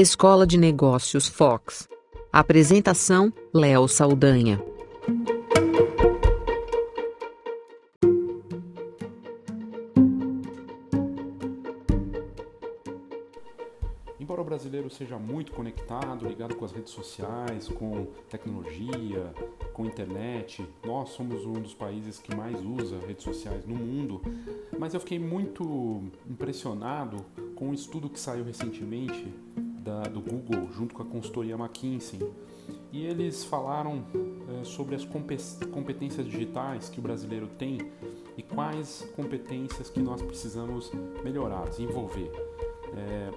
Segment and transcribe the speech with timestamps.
[0.00, 1.86] Escola de Negócios Fox.
[2.32, 4.58] Apresentação: Léo Saldanha.
[14.18, 19.34] Embora o brasileiro seja muito conectado, ligado com as redes sociais, com tecnologia,
[19.74, 24.22] com internet, nós somos um dos países que mais usa redes sociais no mundo,
[24.78, 27.18] mas eu fiquei muito impressionado
[27.54, 29.30] com um estudo que saiu recentemente
[29.82, 32.20] da, do Google junto com a consultoria McKinsey
[32.92, 34.04] e eles falaram
[34.60, 37.78] é, sobre as competências digitais que o brasileiro tem
[38.36, 40.90] e quais competências que nós precisamos
[41.22, 42.30] melhorar, desenvolver.
[42.96, 43.30] É,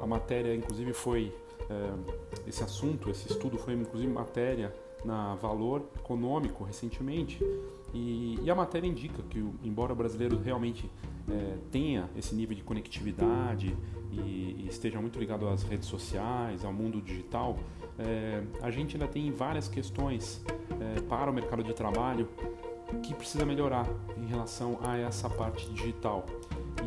[0.00, 1.32] a matéria, inclusive, foi
[1.68, 7.38] é, esse assunto, esse estudo foi inclusive matéria na Valor Econômico recentemente
[7.94, 10.90] e, e a matéria indica que, embora o brasileiro realmente
[11.30, 13.76] é, tenha esse nível de conectividade
[14.12, 17.58] e, e, esteja muito ligado às redes sociais, ao mundo digital,
[17.98, 20.42] é, a gente ainda tem várias questões
[20.80, 22.28] é, para o mercado de trabalho
[23.02, 26.24] que precisa melhorar em relação a essa parte digital.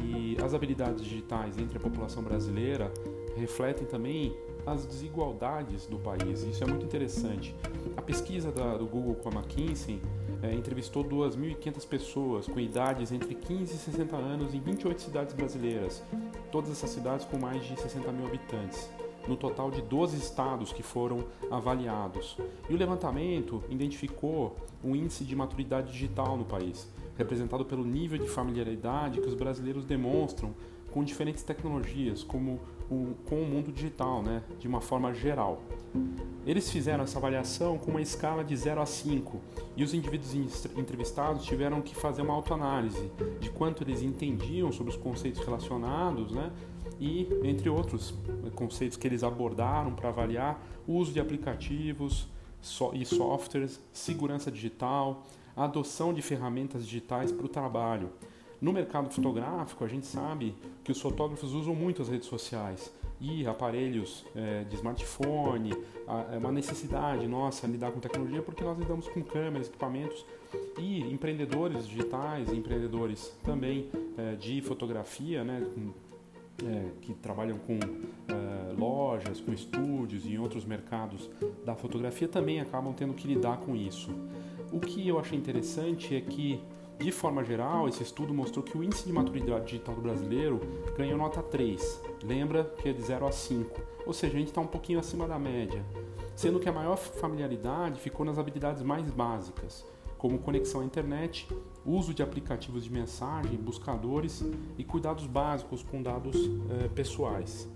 [0.03, 2.91] E as habilidades digitais entre a população brasileira
[3.35, 6.43] refletem também as desigualdades do país.
[6.43, 7.55] Isso é muito interessante.
[7.97, 10.01] A pesquisa da, do Google com a McKinsey
[10.41, 16.03] é, entrevistou 2.500 pessoas com idades entre 15 e 60 anos em 28 cidades brasileiras,
[16.51, 18.89] todas essas cidades com mais de 60 mil habitantes,
[19.27, 22.37] no total de 12 estados que foram avaliados.
[22.69, 28.27] E o levantamento identificou um índice de maturidade digital no país, representado pelo nível de
[28.27, 30.53] familiaridade que os brasileiros demonstram
[30.91, 35.61] com diferentes tecnologias, como o, com o mundo digital, né, de uma forma geral.
[36.45, 39.39] Eles fizeram essa avaliação com uma escala de 0 a 5
[39.77, 40.33] e os indivíduos
[40.77, 46.51] entrevistados tiveram que fazer uma autoanálise de quanto eles entendiam sobre os conceitos relacionados, né,
[46.99, 48.13] e entre outros
[48.55, 52.27] conceitos que eles abordaram para avaliar o uso de aplicativos
[52.93, 55.23] e softwares, segurança digital,
[55.55, 58.11] adoção de ferramentas digitais para o trabalho
[58.61, 63.45] no mercado fotográfico, a gente sabe que os fotógrafos usam muito as redes sociais e
[63.45, 65.73] aparelhos é, de smartphone,
[66.31, 70.25] é uma necessidade nossa lidar com tecnologia porque nós lidamos com câmeras, equipamentos
[70.77, 75.65] e empreendedores digitais, empreendedores também é, de fotografia, né,
[76.63, 81.29] é, que trabalham com é, lojas, com estúdios e outros mercados
[81.65, 84.11] da fotografia também acabam tendo que lidar com isso.
[84.71, 86.61] O que eu achei interessante é que
[87.01, 90.59] de forma geral, esse estudo mostrou que o índice de maturidade digital do brasileiro
[90.95, 94.61] ganhou nota 3, lembra que é de 0 a 5, ou seja, a gente está
[94.61, 95.83] um pouquinho acima da média,
[96.35, 99.85] sendo que a maior familiaridade ficou nas habilidades mais básicas,
[100.17, 101.47] como conexão à internet,
[101.83, 104.45] uso de aplicativos de mensagem, buscadores
[104.77, 106.35] e cuidados básicos com dados
[106.69, 107.67] eh, pessoais.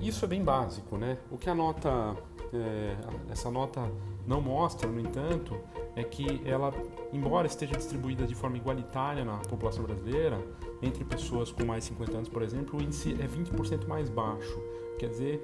[0.00, 1.18] Isso é bem básico, né?
[1.32, 2.16] O que a nota,
[2.52, 2.96] eh,
[3.28, 3.90] essa nota
[4.24, 5.56] não mostra, no entanto,
[5.94, 6.72] é que ela,
[7.12, 10.40] embora esteja distribuída de forma igualitária na população brasileira,
[10.80, 14.60] entre pessoas com mais de 50 anos, por exemplo, o índice é 20% mais baixo.
[14.98, 15.42] Quer dizer,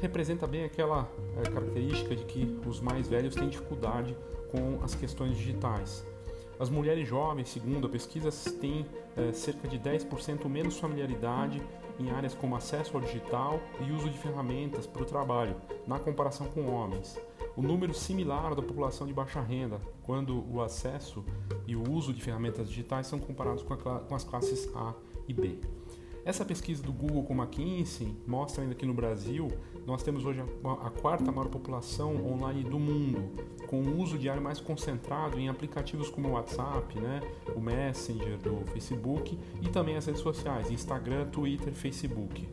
[0.00, 4.16] representa bem aquela é, característica de que os mais velhos têm dificuldade
[4.50, 6.04] com as questões digitais.
[6.58, 8.30] As mulheres jovens, segundo a pesquisa,
[8.60, 8.86] têm
[9.16, 11.62] é, cerca de 10% menos familiaridade
[11.98, 15.56] em áreas como acesso ao digital e uso de ferramentas para o trabalho,
[15.86, 17.18] na comparação com homens
[17.56, 21.24] o número similar da população de baixa renda, quando o acesso
[21.66, 24.94] e o uso de ferramentas digitais são comparados com, a, com as classes A
[25.26, 25.58] e B.
[26.24, 29.48] Essa pesquisa do Google com McKinsey mostra ainda que no Brasil
[29.86, 33.30] nós temos hoje a, a, quarta maior população online do mundo,
[33.68, 37.20] com o uso diário mais concentrado em aplicativos como o WhatsApp, né,
[37.54, 42.48] o Messenger do Facebook e também as redes sociais, Instagram, Twitter, Facebook.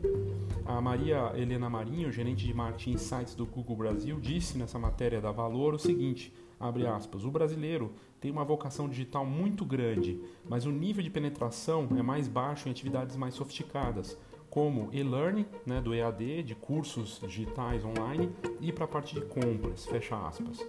[0.64, 5.30] A Maria Helena Marinho, gerente de marketing insights do Google Brasil, disse nessa matéria da
[5.32, 10.18] Valor o seguinte: abre aspas, o brasileiro tem uma vocação digital muito grande,
[10.48, 14.16] mas o nível de penetração é mais baixo em atividades mais sofisticadas,
[14.54, 18.30] como e-learning, né, do EAD, de cursos digitais online,
[18.60, 20.64] e para a parte de compras, fecha aspas.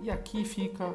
[0.00, 0.94] E aqui fica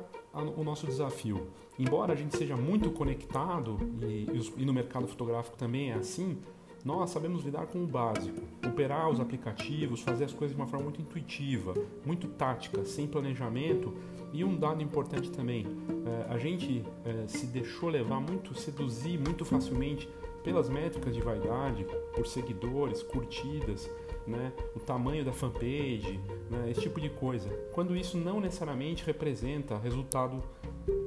[0.55, 1.47] o nosso desafio.
[1.77, 6.37] Embora a gente seja muito conectado, e, e no mercado fotográfico também é assim,
[6.85, 10.85] nós sabemos lidar com o básico, operar os aplicativos, fazer as coisas de uma forma
[10.85, 11.73] muito intuitiva,
[12.05, 13.93] muito tática, sem planejamento.
[14.31, 15.65] E um dado importante também,
[16.05, 20.07] é, a gente é, se deixou levar muito, seduzir muito facilmente
[20.45, 23.89] pelas métricas de vaidade, por seguidores, curtidas,
[24.27, 26.19] né, o tamanho da fanpage,
[26.49, 27.49] né, esse tipo de coisa.
[27.73, 30.43] Quando isso não necessariamente representa resultado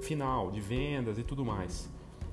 [0.00, 1.88] final de vendas e tudo mais.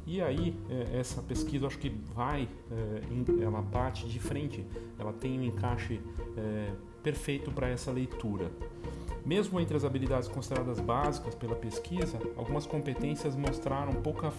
[0.08, 4.66] E aí, é, essa pesquisa, acho que vai, é, ela bate de frente,
[4.98, 6.02] ela tem um encaixe
[6.36, 6.72] é,
[7.04, 8.52] perfeito para essa leitura.
[9.26, 14.32] Mesmo entre as habilidades consideradas básicas pela pesquisa, algumas competências mostraram pouca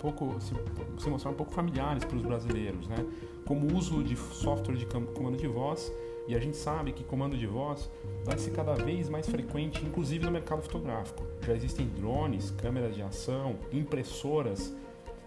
[0.00, 0.52] pouco, se,
[0.98, 3.06] se mostraram pouco familiares para os brasileiros, né?
[3.46, 5.92] como o uso de software de comando de voz,
[6.26, 7.88] e a gente sabe que comando de voz
[8.24, 11.24] vai ser cada vez mais frequente, inclusive no mercado fotográfico.
[11.46, 14.74] Já existem drones, câmeras de ação, impressoras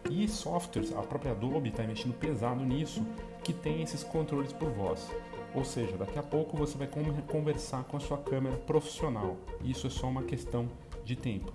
[0.09, 3.05] e softwares, a própria Adobe está investindo pesado nisso,
[3.43, 5.09] que tem esses controles por voz.
[5.55, 6.89] Ou seja, daqui a pouco você vai
[7.27, 9.37] conversar com a sua câmera profissional.
[9.63, 10.67] Isso é só uma questão
[11.05, 11.53] de tempo.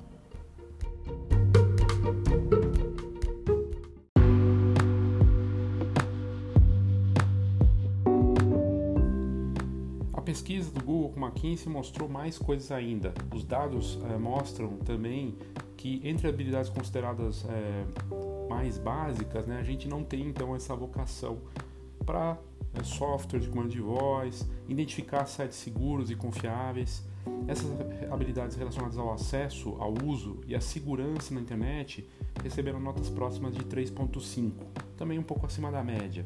[10.15, 13.13] A pesquisa do Google com McKinsey mostrou mais coisas ainda.
[13.35, 15.37] Os dados eh, mostram também
[15.77, 17.85] que entre habilidades consideradas eh,
[18.49, 21.39] mais básicas, né, a gente não tem então essa vocação
[22.07, 22.39] para
[22.75, 27.03] é, software de comando de voz, identificar sites seguros e confiáveis.
[27.47, 27.69] Essas
[28.11, 32.09] habilidades relacionadas ao acesso, ao uso e à segurança na internet
[32.43, 34.53] receberam notas próximas de 3.5,
[34.97, 36.25] também um pouco acima da média.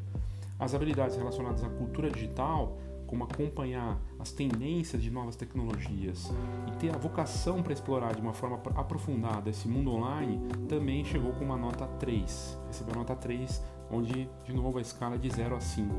[0.59, 6.31] As habilidades relacionadas à cultura digital, como acompanhar as tendências de novas tecnologias
[6.69, 11.33] e ter a vocação para explorar de uma forma aprofundada esse mundo online, também chegou
[11.33, 12.59] com uma nota 3.
[12.67, 15.95] Recebeu nota 3, onde de novo a escala é de 0 a 5.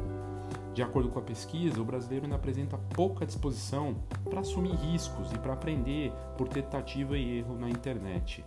[0.73, 3.95] De acordo com a pesquisa, o brasileiro ainda apresenta pouca disposição
[4.29, 8.43] para assumir riscos e para aprender por tentativa e erro na internet.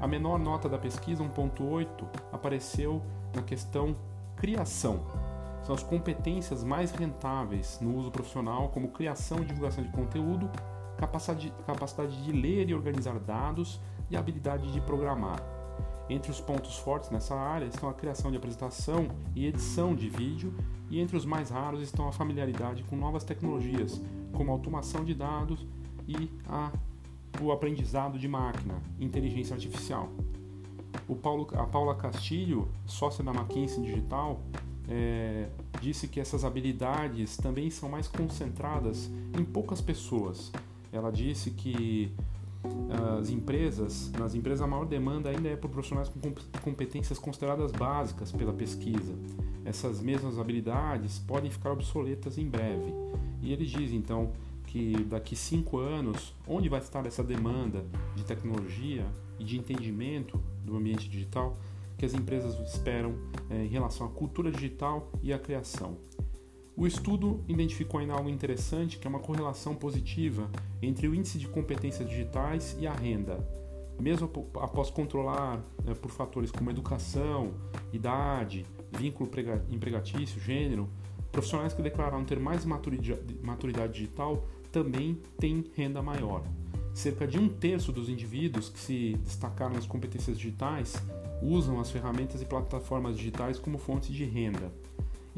[0.00, 1.88] A menor nota da pesquisa, 1.8,
[2.32, 3.02] apareceu
[3.34, 3.96] na questão
[4.36, 5.00] criação.
[5.64, 10.48] São as competências mais rentáveis no uso profissional, como criação e divulgação de conteúdo,
[10.96, 15.57] capacidade, capacidade de ler e organizar dados e habilidade de programar.
[16.08, 20.54] Entre os pontos fortes nessa área estão a criação de apresentação e edição de vídeo,
[20.90, 24.00] e entre os mais raros estão a familiaridade com novas tecnologias,
[24.32, 25.66] como automação de dados
[26.06, 26.72] e a,
[27.42, 30.08] o aprendizado de máquina, inteligência artificial.
[31.22, 34.40] Paulo, a Paula Castilho, sócia da McKinsey Digital,
[34.88, 35.48] é,
[35.80, 40.50] disse que essas habilidades também são mais concentradas em poucas pessoas.
[40.90, 42.10] Ela disse que
[43.20, 46.20] as empresas, nas empresas a maior demanda ainda é por profissionais com
[46.60, 49.14] competências consideradas básicas pela pesquisa.
[49.64, 52.92] Essas mesmas habilidades podem ficar obsoletas em breve.
[53.42, 54.32] E ele diz então
[54.66, 57.84] que daqui cinco anos, onde vai estar essa demanda
[58.14, 59.06] de tecnologia
[59.38, 61.56] e de entendimento do ambiente digital
[61.96, 63.14] que as empresas esperam
[63.50, 65.96] é, em relação à cultura digital e à criação.
[66.78, 70.48] O estudo identificou ainda algo interessante, que é uma correlação positiva
[70.80, 73.44] entre o índice de competências digitais e a renda.
[74.00, 77.52] Mesmo após controlar né, por fatores como educação,
[77.92, 78.64] idade,
[78.96, 79.28] vínculo
[79.68, 80.88] empregatício, gênero,
[81.32, 86.44] profissionais que declararam ter mais maturidade digital também têm renda maior.
[86.94, 90.94] Cerca de um terço dos indivíduos que se destacaram nas competências digitais
[91.42, 94.70] usam as ferramentas e plataformas digitais como fonte de renda.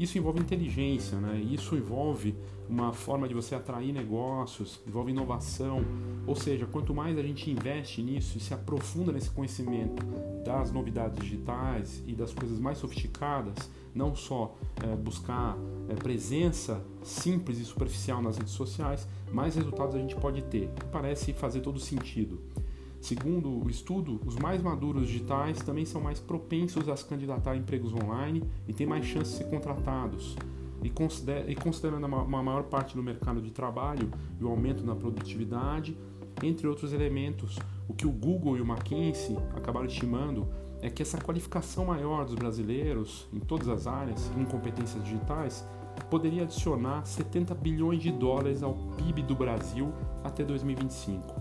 [0.01, 1.39] Isso envolve inteligência, né?
[1.39, 2.35] Isso envolve
[2.67, 5.85] uma forma de você atrair negócios, envolve inovação.
[6.25, 10.03] Ou seja, quanto mais a gente investe nisso e se aprofunda nesse conhecimento
[10.43, 15.55] das novidades digitais e das coisas mais sofisticadas, não só é, buscar
[15.87, 20.67] é, presença simples e superficial nas redes sociais, mais resultados a gente pode ter.
[20.91, 22.41] Parece fazer todo sentido.
[23.01, 27.57] Segundo o estudo, os mais maduros digitais também são mais propensos a se candidatar a
[27.57, 30.37] empregos online e têm mais chances de ser contratados.
[30.83, 30.89] E,
[31.55, 35.97] considerando uma maior parte do mercado de trabalho e o aumento na produtividade,
[36.43, 40.47] entre outros elementos, o que o Google e o McKinsey acabaram estimando
[40.79, 45.67] é que essa qualificação maior dos brasileiros em todas as áreas, em competências digitais,
[46.09, 49.91] poderia adicionar 70 bilhões de dólares ao PIB do Brasil
[50.23, 51.40] até 2025.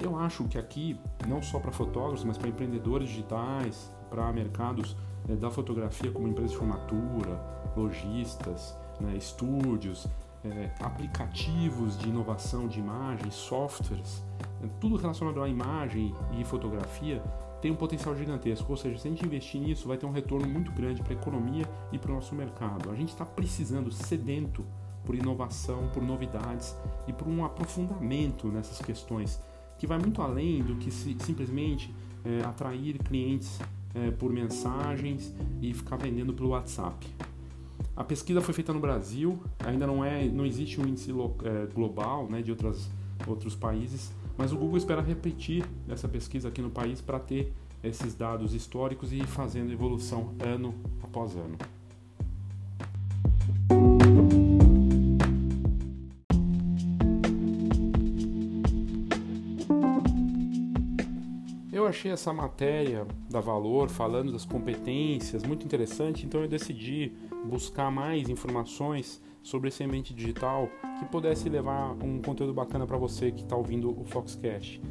[0.00, 4.96] Eu acho que aqui, não só para fotógrafos, mas para empreendedores digitais, para mercados
[5.26, 7.40] né, da fotografia como empresas de formatura,
[7.76, 10.06] lojistas, né, estúdios,
[10.44, 14.22] é, aplicativos de inovação de imagem, softwares,
[14.60, 17.22] né, tudo relacionado à imagem e fotografia
[17.64, 18.70] tem um potencial gigantesco.
[18.70, 21.16] Ou seja, se a gente investir nisso, vai ter um retorno muito grande para a
[21.16, 22.90] economia e para o nosso mercado.
[22.90, 24.66] A gente está precisando, sedento
[25.02, 29.42] por inovação, por novidades e por um aprofundamento nessas questões
[29.84, 33.60] que vai muito além do que se, simplesmente é, atrair clientes
[33.94, 37.06] é, por mensagens e ficar vendendo pelo WhatsApp.
[37.94, 42.26] A pesquisa foi feita no Brasil, ainda não é, não existe um índice é, global
[42.30, 42.90] né, de outras,
[43.26, 48.14] outros países, mas o Google espera repetir essa pesquisa aqui no país para ter esses
[48.14, 51.58] dados históricos e ir fazendo evolução ano após ano.
[61.94, 67.12] Achei essa matéria da Valor falando das competências muito interessante, então eu decidi
[67.44, 73.30] buscar mais informações sobre esse ambiente digital que pudesse levar um conteúdo bacana para você
[73.30, 74.82] que está ouvindo o Foxcast.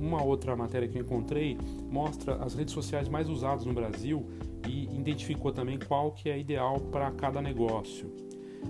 [0.00, 1.58] Uma outra matéria que eu encontrei
[1.90, 4.24] mostra as redes sociais mais usadas no Brasil
[4.68, 8.08] e identificou também qual que é ideal para cada negócio.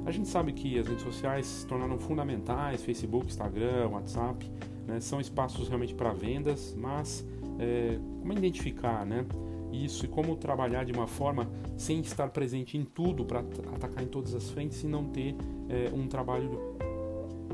[0.06, 4.50] A gente sabe que as redes sociais se tornaram fundamentais, Facebook, Instagram, WhatsApp,
[4.86, 7.24] né, são espaços realmente para vendas, mas
[7.58, 9.24] é, como identificar né,
[9.72, 13.40] isso e como trabalhar de uma forma sem estar presente em tudo para
[13.74, 15.34] atacar em todas as frentes e não ter
[15.68, 16.74] é, um trabalho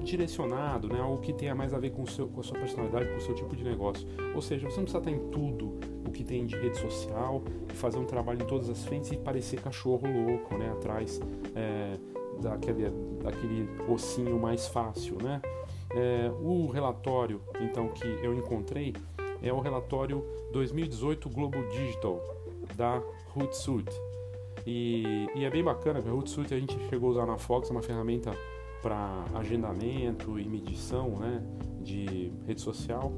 [0.03, 3.17] direcionado, né, algo que tenha mais a ver com, seu, com a sua personalidade, com
[3.17, 4.07] o seu tipo de negócio.
[4.35, 7.77] Ou seja, você não precisa estar em tudo o que tem de rede social e
[7.77, 11.21] fazer um trabalho em todas as frentes e parecer cachorro louco, né, atrás
[11.55, 11.97] é,
[12.41, 12.91] daquele,
[13.23, 15.41] daquele ossinho mais fácil, né.
[15.93, 18.95] É, o relatório, então, que eu encontrei
[19.43, 22.23] é o relatório 2018 Global Digital
[22.77, 23.03] da
[23.35, 23.95] Hootsuite.
[24.67, 27.71] E, e é bem bacana, porque a Hootsuite a gente chegou a usar na Fox,
[27.71, 28.33] é uma ferramenta
[28.83, 31.43] para agendamento e medição né,
[31.83, 33.13] de rede social.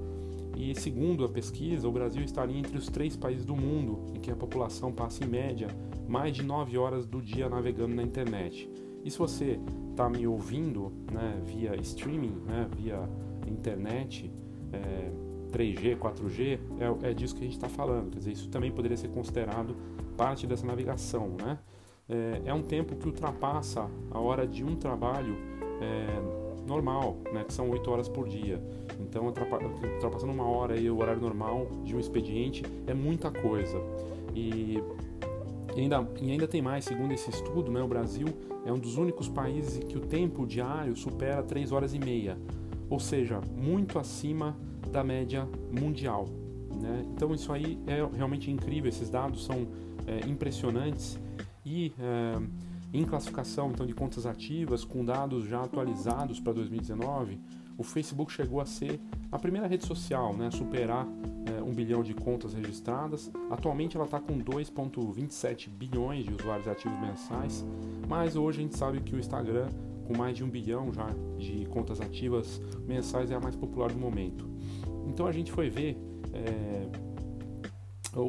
[0.56, 4.30] E segundo a pesquisa, o Brasil estaria entre os três países do mundo em que
[4.30, 5.68] a população passa em média
[6.06, 8.68] mais de 9 horas do dia navegando na internet.
[9.04, 9.58] E se você
[9.90, 13.08] está me ouvindo né, via streaming, né, via
[13.46, 14.30] internet,
[14.72, 15.10] é,
[15.52, 16.58] 3G, 4G,
[17.02, 18.10] é, é disso que a gente está falando.
[18.10, 19.76] Quer dizer, isso também poderia ser considerado
[20.16, 21.36] parte dessa navegação.
[21.40, 21.58] Né?
[22.08, 25.36] É, é um tempo que ultrapassa a hora de um trabalho
[25.80, 28.62] é, normal, né, que são 8 horas por dia.
[29.00, 33.78] Então, ultrapassando uma hora aí o horário normal de um expediente é muita coisa.
[34.34, 34.82] E
[35.76, 38.26] e ainda, e ainda tem mais, segundo esse estudo, né, o Brasil
[38.64, 42.36] é um dos únicos países em que o tempo diário supera 3 horas e meia,
[42.88, 44.56] ou seja, muito acima
[44.90, 46.26] da média mundial.
[46.80, 47.04] Né?
[47.14, 49.66] Então isso aí é realmente incrível, esses dados são
[50.06, 51.18] é, impressionantes
[51.64, 52.38] e é,
[52.92, 57.40] em classificação então de contas ativas com dados já atualizados para 2019,
[57.82, 61.06] o Facebook chegou a ser a primeira rede social né, a superar
[61.46, 63.30] é, um bilhão de contas registradas.
[63.50, 67.64] Atualmente ela está com 2,27 bilhões de usuários ativos mensais,
[68.08, 69.68] mas hoje a gente sabe que o Instagram,
[70.06, 73.98] com mais de um bilhão já de contas ativas mensais, é a mais popular do
[73.98, 74.48] momento.
[75.08, 75.98] Então a gente foi ver
[76.32, 76.86] é,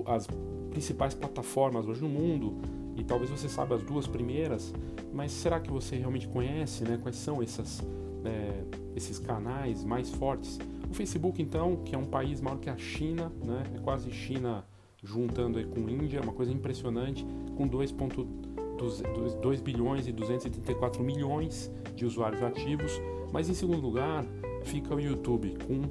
[0.07, 0.27] as
[0.71, 2.57] principais plataformas hoje no mundo
[2.95, 4.73] e talvez você saiba as duas primeiras,
[5.13, 7.83] mas será que você realmente conhece né, quais são essas,
[8.25, 8.63] é,
[8.95, 10.59] esses canais mais fortes?
[10.89, 14.63] O Facebook, então, que é um país maior que a China, né, é quase China
[15.03, 17.25] juntando aí com Índia, uma coisa impressionante,
[17.57, 23.01] com 2,2 bilhões e 234 milhões de usuários ativos,
[23.31, 24.25] mas em segundo lugar
[24.63, 25.81] fica o YouTube, com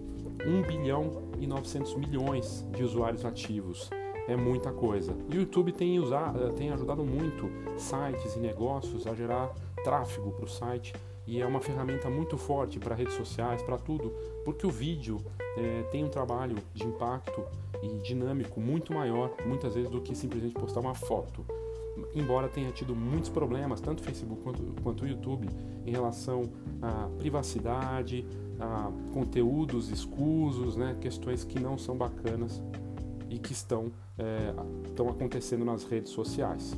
[0.48, 3.90] 1 bilhão e 900 milhões de usuários ativos.
[4.28, 5.12] É muita coisa.
[5.30, 10.44] O YouTube tem, usado, eh, tem ajudado muito sites e negócios a gerar tráfego para
[10.44, 10.94] o site
[11.26, 14.12] e é uma ferramenta muito forte para redes sociais, para tudo,
[14.44, 15.20] porque o vídeo
[15.56, 17.44] é, tem um trabalho de impacto
[17.82, 21.44] e dinâmico muito maior, muitas vezes, do que simplesmente postar uma foto.
[22.14, 25.48] Embora tenha tido muitos problemas, tanto o Facebook quanto, quanto o YouTube,
[25.86, 26.50] em relação
[26.80, 28.26] à privacidade,
[28.58, 32.62] a conteúdos escusos, né, questões que não são bacanas
[33.28, 34.54] e que estão, é,
[34.86, 36.76] estão acontecendo nas redes sociais.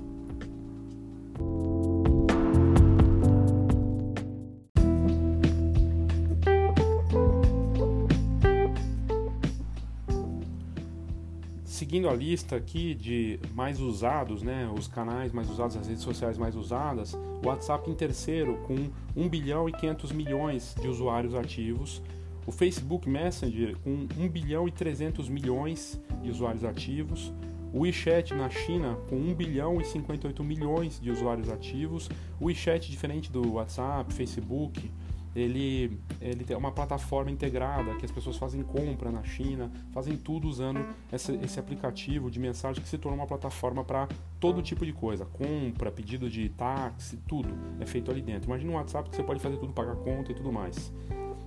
[11.94, 16.36] Seguindo a lista aqui de mais usados, né, os canais mais usados, as redes sociais
[16.36, 22.02] mais usadas, o WhatsApp em terceiro com 1 bilhão e 500 milhões de usuários ativos,
[22.44, 27.32] o Facebook Messenger com 1 bilhão e 300 milhões de usuários ativos,
[27.72, 32.10] o WeChat na China com 1 bilhão e 58 milhões de usuários ativos,
[32.40, 34.90] o WeChat diferente do WhatsApp, Facebook,
[35.34, 40.48] ele, ele tem uma plataforma integrada que as pessoas fazem compra na China, fazem tudo
[40.48, 44.92] usando esse, esse aplicativo de mensagem que se tornou uma plataforma para todo tipo de
[44.92, 47.48] coisa, compra, pedido de táxi, tudo
[47.80, 48.48] é feito ali dentro.
[48.48, 50.92] Imagina um WhatsApp que você pode fazer tudo, pagar conta e tudo mais.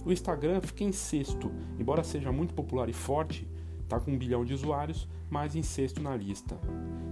[0.06, 3.48] O Instagram fica em sexto, embora seja muito popular e forte,
[3.84, 6.58] está com um bilhão de usuários, mas em sexto na lista.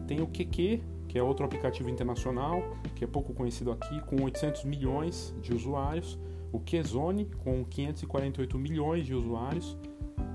[0.08, 2.62] Tem o QQ, que é outro aplicativo internacional,
[2.96, 6.20] que é pouco conhecido aqui, com 800 milhões de usuários
[6.52, 9.78] o Qzone, com 548 milhões de usuários,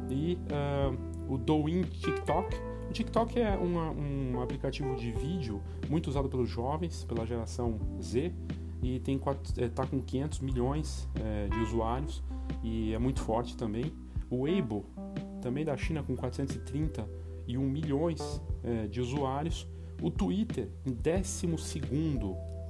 [0.08, 2.56] e uh, o Douyin TikTok.
[2.88, 8.32] O TikTok é uma, um aplicativo de vídeo muito usado pelos jovens, pela geração Z,
[8.82, 9.20] e tem
[9.58, 12.22] está com 500 milhões é, de usuários
[12.62, 13.92] e é muito forte também.
[14.28, 14.84] O Weibo,
[15.40, 19.68] também da China, com 431 milhões é, de usuários.
[20.02, 21.46] O Twitter, em 12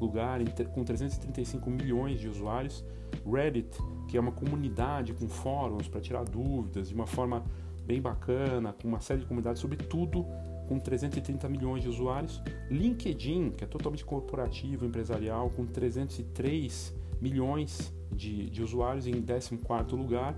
[0.00, 0.40] lugar,
[0.72, 2.84] com 335 milhões de usuários.
[3.26, 3.76] Reddit,
[4.08, 7.44] que é uma comunidade com fóruns para tirar dúvidas de uma forma
[7.84, 10.24] bem bacana, com uma série de comunidades sobre tudo,
[10.68, 12.40] com 330 milhões de usuários.
[12.70, 20.36] LinkedIn, que é totalmente corporativo, empresarial, com 303 milhões de, de usuários em 14 lugar.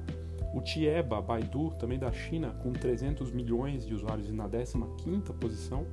[0.55, 5.87] O Tieba, Baidu, também da China, com 300 milhões de usuários na 15ª posição.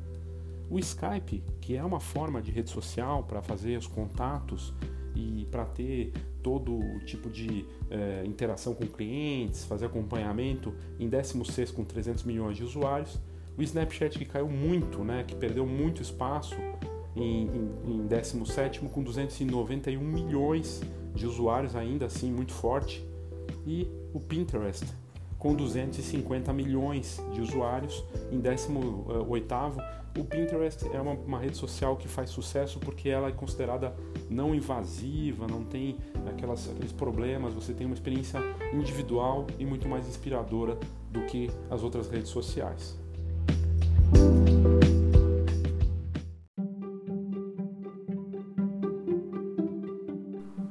[0.69, 4.73] O Skype, que é uma forma de rede social para fazer os contatos
[5.15, 11.83] e para ter todo tipo de eh, interação com clientes, fazer acompanhamento, em 16 com
[11.83, 13.19] 300 milhões de usuários.
[13.57, 16.55] O Snapchat, que caiu muito, né, que perdeu muito espaço,
[17.15, 20.81] em, em, em 17 com 291 milhões
[21.15, 23.05] de usuários, ainda assim muito forte
[23.65, 24.85] e o Pinterest
[25.37, 29.99] com 250 milhões de usuários em 18º.
[30.19, 33.95] O Pinterest é uma, uma, rede social que faz sucesso porque ela é considerada
[34.29, 35.97] não invasiva, não tem
[36.27, 38.37] aquelas, aqueles problemas, você tem uma experiência
[38.73, 40.77] individual e muito mais inspiradora
[41.09, 42.99] do que as outras redes sociais.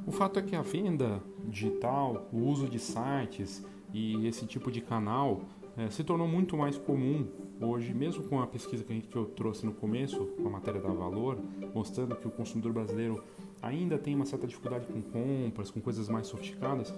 [0.05, 4.79] O fato é que a venda digital, o uso de sites e esse tipo de
[4.79, 5.41] canal
[5.75, 7.27] é, se tornou muito mais comum
[7.61, 10.89] hoje, mesmo com a pesquisa que, que eu trouxe no começo, com a matéria da
[10.89, 11.37] Valor,
[11.73, 13.23] mostrando que o consumidor brasileiro
[13.61, 16.93] ainda tem uma certa dificuldade com compras, com coisas mais sofisticadas,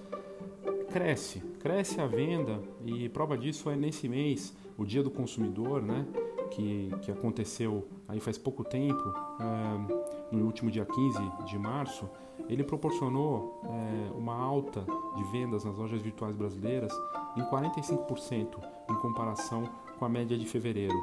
[0.92, 6.06] cresce, cresce a venda e prova disso é nesse mês, o Dia do Consumidor, né,
[6.52, 9.02] que, que aconteceu aí faz pouco tempo,
[9.40, 12.10] é, no último dia 15 de março,
[12.50, 14.86] ele proporcionou é, uma alta
[15.16, 16.92] de vendas nas lojas virtuais brasileiras
[17.38, 18.60] em 45%
[18.90, 19.64] em comparação
[20.02, 21.00] com a média de fevereiro.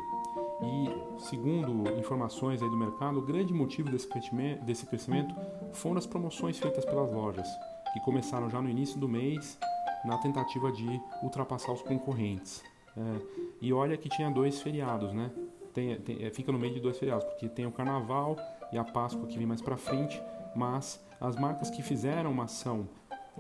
[0.61, 5.33] E, segundo informações aí do mercado, o grande motivo desse crescimento, desse crescimento
[5.73, 7.47] foram as promoções feitas pelas lojas,
[7.93, 9.57] que começaram já no início do mês
[10.05, 12.65] na tentativa de ultrapassar os concorrentes.
[12.97, 13.21] É,
[13.61, 15.31] e olha que tinha dois feriados, né?
[15.73, 18.37] Tem, tem, é, fica no meio de dois feriados, porque tem o Carnaval
[18.73, 20.21] e a Páscoa que vem mais para frente,
[20.57, 22.89] mas as marcas que fizeram uma ação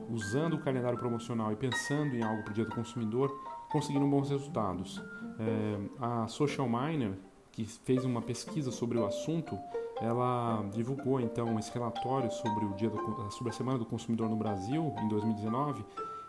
[0.09, 3.37] usando o calendário promocional e pensando em algo para o dia do consumidor
[3.73, 5.03] conseguiram bons resultados.
[5.38, 7.12] É, a Social Miner,
[7.53, 9.59] que fez uma pesquisa sobre o assunto,
[10.01, 14.37] ela divulgou então esse relatório sobre o dia do, sobre a semana do consumidor no
[14.37, 15.85] Brasil em 2019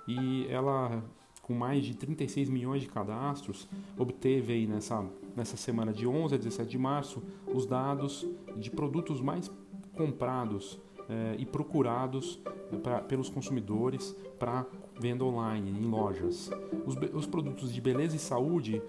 [0.08, 1.04] e ela
[1.44, 3.68] com mais de 36 milhões de cadastros
[3.98, 9.22] obteve aí nessa nessa semana de 11 a 17 de março os dados de produtos
[9.22, 9.52] mais
[9.96, 14.66] comprados eh, e procurados eh, pra, pelos consumidores para
[15.00, 16.52] venda online em lojas.
[16.86, 18.82] Os, os, produtos de beleza e saúde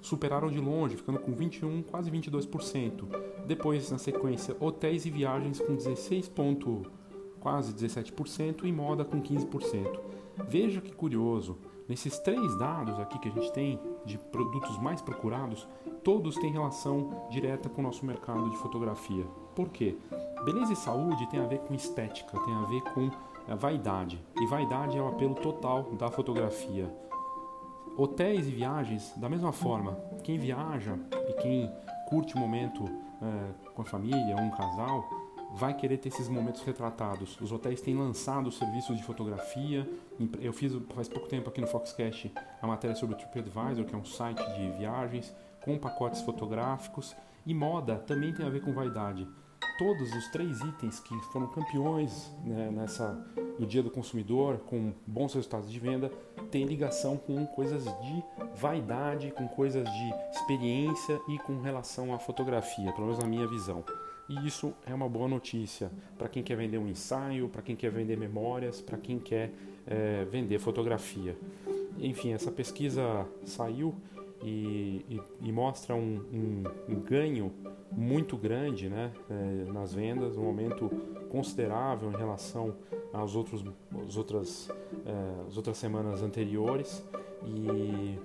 [0.00, 3.08] superaram de longe, ficando com 21, quase 22%.
[3.46, 6.82] Depois, na sequência, hotéis e viagens com 16 ponto,
[7.40, 9.98] quase 17% e moda com 15%.
[10.46, 11.58] Veja que curioso,
[11.88, 15.66] nesses três dados aqui que a gente tem de produtos mais procurados,
[16.02, 19.26] todos têm relação direta com o nosso mercado de fotografia.
[19.54, 19.96] Por quê?
[20.44, 23.10] Beleza e saúde tem a ver com estética, tem a ver com
[23.48, 24.20] a vaidade.
[24.36, 26.92] E vaidade é o apelo total da fotografia.
[27.96, 31.72] Hotéis e viagens, da mesma forma, quem viaja e quem
[32.08, 32.84] curte o momento
[33.22, 35.08] é, com a família, um casal,
[35.54, 37.40] vai querer ter esses momentos retratados.
[37.40, 39.88] Os hotéis têm lançado serviços de fotografia.
[40.40, 43.98] Eu fiz faz pouco tempo aqui no Foxcast a matéria sobre o TripAdvisor, que é
[43.98, 47.14] um site de viagens com pacotes fotográficos.
[47.46, 49.28] E moda também tem a ver com vaidade
[49.78, 53.24] todos os três itens que foram campeões né, nessa
[53.58, 56.10] no Dia do Consumidor, com bons resultados de venda,
[56.50, 58.24] têm ligação com coisas de
[58.56, 63.84] vaidade, com coisas de experiência e com relação à fotografia, pelo menos na minha visão.
[64.28, 67.90] E isso é uma boa notícia para quem quer vender um ensaio, para quem quer
[67.90, 69.52] vender memórias, para quem quer
[69.86, 71.36] é, vender fotografia.
[71.98, 73.94] Enfim, essa pesquisa saiu
[74.44, 77.50] e, e, e mostra um, um, um, ganho
[77.90, 80.90] muito grande né, é, nas vendas, um aumento
[81.30, 82.76] considerável em relação
[83.12, 83.64] às, outros,
[84.06, 84.70] às, outras,
[85.06, 87.02] é, às outras semanas anteriores.
[87.46, 88.18] E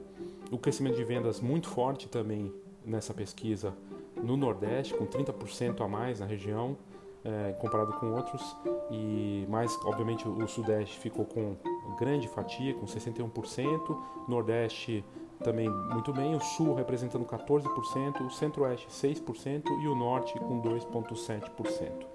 [0.52, 2.54] o crescimento de vendas muito forte também
[2.86, 3.74] nessa pesquisa
[4.22, 6.78] no Nordeste, com 30% a mais na região,
[7.24, 8.58] é, comparado com outros,
[8.92, 11.56] e mais, obviamente, o Sudeste ficou com
[11.98, 15.04] grande fatia, com 61%, Nordeste
[15.44, 22.06] também muito bem, o Sul representando 14%, o Centro-Oeste 6% e o Norte com 2,7%.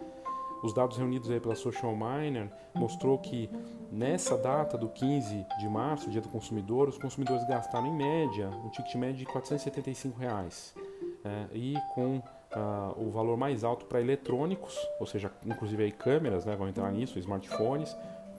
[0.62, 3.50] Os dados reunidos aí pela Social Miner mostrou que
[3.92, 8.70] nessa data do 15 de março, dia do consumidor, os consumidores gastaram em média um
[8.70, 10.74] ticket médio de 475 reais,
[11.22, 12.22] é, e com uh,
[12.96, 17.18] o valor mais alto para eletrônicos, ou seja, inclusive aí câmeras, né, vão entrar nisso,
[17.18, 17.94] smartphones,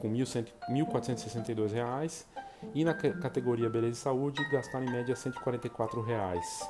[0.06, 2.28] com 1.462 reais,
[2.74, 6.70] e na categoria beleza e saúde gastaram em média 144 reais.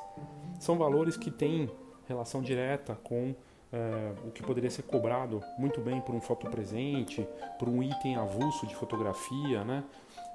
[0.60, 1.70] São valores que têm
[2.08, 3.36] relação direta com
[3.72, 7.28] é, o que poderia ser cobrado muito bem por um fotopresente,
[7.60, 9.84] por um item avulso de fotografia, né?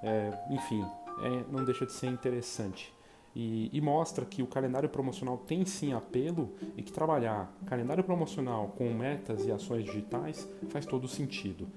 [0.02, 0.84] É, enfim,
[1.22, 2.92] é, não deixa de ser interessante.
[3.34, 8.74] E, e, mostra que o calendário promocional tem sim apelo e que trabalhar calendário promocional
[8.76, 11.68] com metas e ações digitais faz todo sentido.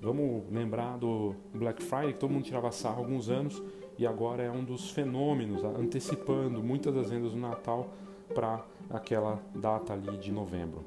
[0.00, 3.60] Vamos lembrar do Black Friday, que todo mundo tirava sarro há alguns anos
[3.98, 7.92] e agora é um dos fenômenos, antecipando muitas das vendas do Natal
[8.32, 10.84] para aquela data ali de novembro.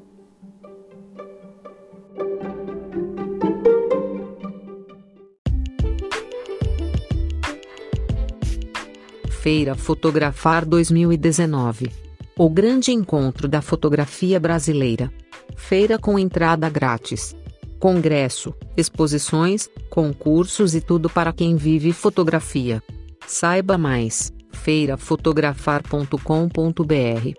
[9.42, 11.92] Feira Fotografar 2019.
[12.38, 15.12] O grande encontro da fotografia brasileira.
[15.58, 17.36] Feira com entrada grátis.
[17.82, 22.80] Congresso, exposições, concursos e tudo para quem vive fotografia.
[23.26, 27.34] Saiba mais: feirafotografar.com.br.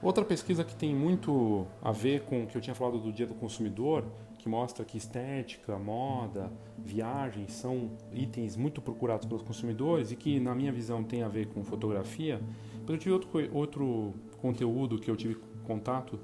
[0.00, 3.26] Outra pesquisa que tem muito a ver com o que eu tinha falado do Dia
[3.26, 4.04] do Consumidor,
[4.38, 6.52] que mostra que estética, moda,
[6.92, 11.46] viagens são itens muito procurados pelos consumidores e que, na minha visão, tem a ver
[11.46, 12.40] com fotografia.
[12.80, 16.18] Mas eu tive outro, outro conteúdo que eu tive contato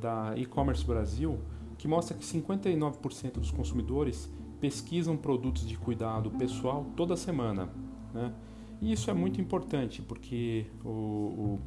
[0.00, 1.38] da e-commerce Brasil,
[1.76, 7.68] que mostra que 59% dos consumidores pesquisam produtos de cuidado pessoal toda semana.
[8.12, 8.32] Né?
[8.80, 11.60] E isso é muito importante, porque o, o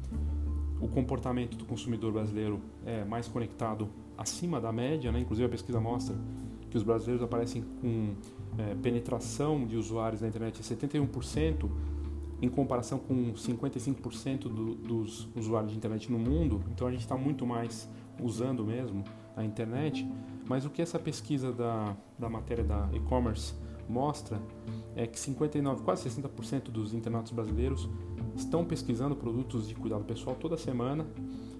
[0.80, 5.20] o comportamento do consumidor brasileiro é mais conectado acima da média, né?
[5.20, 6.16] inclusive a pesquisa mostra
[6.70, 8.14] que os brasileiros aparecem com
[8.58, 11.68] é, penetração de usuários na internet de 71%,
[12.40, 17.16] em comparação com 55% do, dos usuários de internet no mundo, então a gente está
[17.16, 17.88] muito mais
[18.20, 19.04] usando mesmo
[19.36, 20.08] a internet.
[20.48, 23.54] Mas o que essa pesquisa da, da matéria da e-commerce
[23.88, 24.40] mostra
[24.94, 27.88] é que 59, quase 60% dos internautas brasileiros
[28.36, 31.06] estão pesquisando produtos de cuidado pessoal toda semana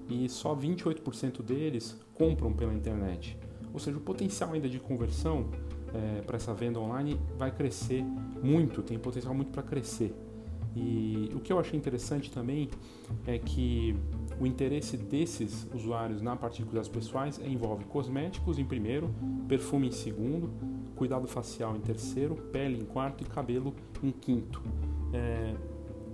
[0.08, 3.36] e só 28% deles compram pela internet.
[3.78, 5.46] Ou seja, o potencial ainda de conversão
[5.94, 8.04] é, para essa venda online vai crescer
[8.42, 10.12] muito, tem potencial muito para crescer.
[10.74, 12.68] E o que eu achei interessante também
[13.24, 13.94] é que
[14.40, 19.14] o interesse desses usuários na parte de cuidados pessoais envolve cosméticos em primeiro,
[19.46, 20.50] perfume em segundo,
[20.96, 24.60] cuidado facial em terceiro, pele em quarto e cabelo em quinto.
[25.12, 25.54] É,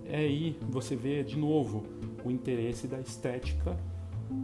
[0.05, 1.83] é aí você vê de novo
[2.23, 3.75] o interesse da estética,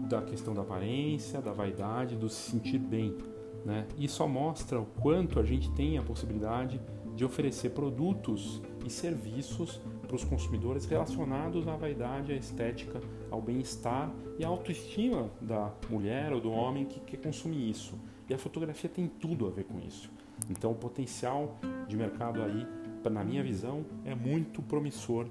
[0.08, 3.16] da questão da aparência, da vaidade, do se sentir bem.
[3.64, 3.86] Né?
[3.98, 6.80] E só mostra o quanto a gente tem a possibilidade
[7.14, 14.10] de oferecer produtos e serviços para os consumidores relacionados à vaidade, à estética, ao bem-estar
[14.38, 17.94] e à autoestima da mulher ou do homem que quer consumir isso.
[18.28, 20.10] E a fotografia tem tudo a ver com isso.
[20.48, 22.66] Então, o potencial de mercado aí,
[23.10, 25.26] na minha visão, é muito promissor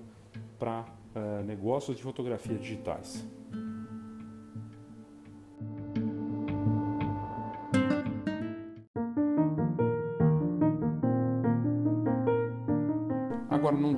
[0.57, 0.85] para
[1.15, 3.25] uh, negócios de fotografia digitais.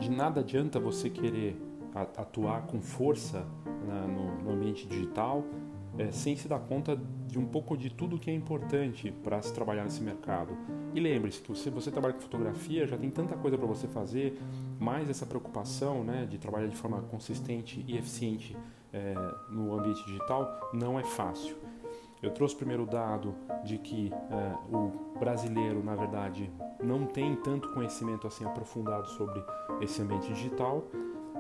[0.02, 1.62] De nada adianta você querer
[2.18, 3.46] atuar com força
[4.08, 5.44] no, no, ambiente digital
[5.96, 9.54] é, sem se dar conta de um pouco de tudo que é importante para se
[9.54, 10.58] trabalhar nesse mercado.
[10.96, 14.40] E lembre-se que se você trabalha com fotografia, já tem tanta coisa para você fazer,
[14.80, 18.58] mais essa preocupação né, de trabalhar de forma consistente e eficiente
[18.92, 19.14] é,
[19.50, 21.56] no ambiente digital não é fácil.
[22.21, 26.51] Eu trouxe o primeiro dado de que é, o brasileiro, na verdade,
[26.84, 29.43] não tem tanto conhecimento assim aprofundado sobre
[29.81, 30.86] esse ambiente digital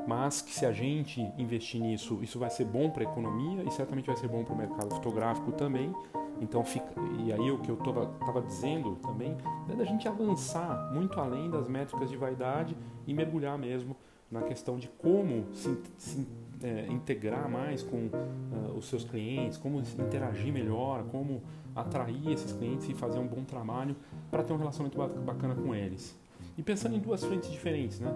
[0.07, 3.71] mas que se a gente investir nisso, isso vai ser bom para a economia e
[3.71, 5.93] certamente vai ser bom para o mercado fotográfico também.
[6.39, 6.87] Então fica
[7.19, 9.37] e aí o que eu estava dizendo também
[9.69, 13.95] é da gente avançar muito além das métricas de vaidade e mergulhar mesmo
[14.29, 16.27] na questão de como se, se
[16.63, 21.41] é, integrar mais com uh, os seus clientes, como interagir melhor, como
[21.75, 23.95] atrair esses clientes e fazer um bom trabalho
[24.29, 26.17] para ter um relacionamento bacana com eles.
[26.57, 28.13] E pensando em duas frentes diferentes, né?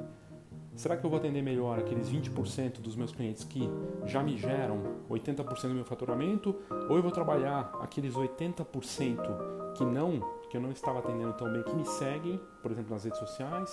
[0.75, 3.69] Será que eu vou atender melhor aqueles 20% dos meus clientes que
[4.05, 6.53] já me geram 80% do meu faturamento?
[6.89, 11.63] Ou eu vou trabalhar aqueles 80% que não, que eu não estava atendendo tão bem,
[11.63, 13.71] que me seguem, por exemplo, nas redes sociais,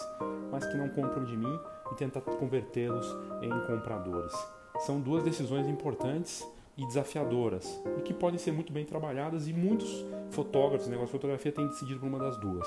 [0.52, 1.58] mas que não compram de mim
[1.90, 3.06] e tentar convertê-los
[3.42, 4.32] em compradores?
[4.86, 6.44] São duas decisões importantes
[6.76, 11.52] e desafiadoras e que podem ser muito bem trabalhadas e muitos fotógrafos, negócio de fotografia
[11.52, 12.66] têm decidido por uma das duas.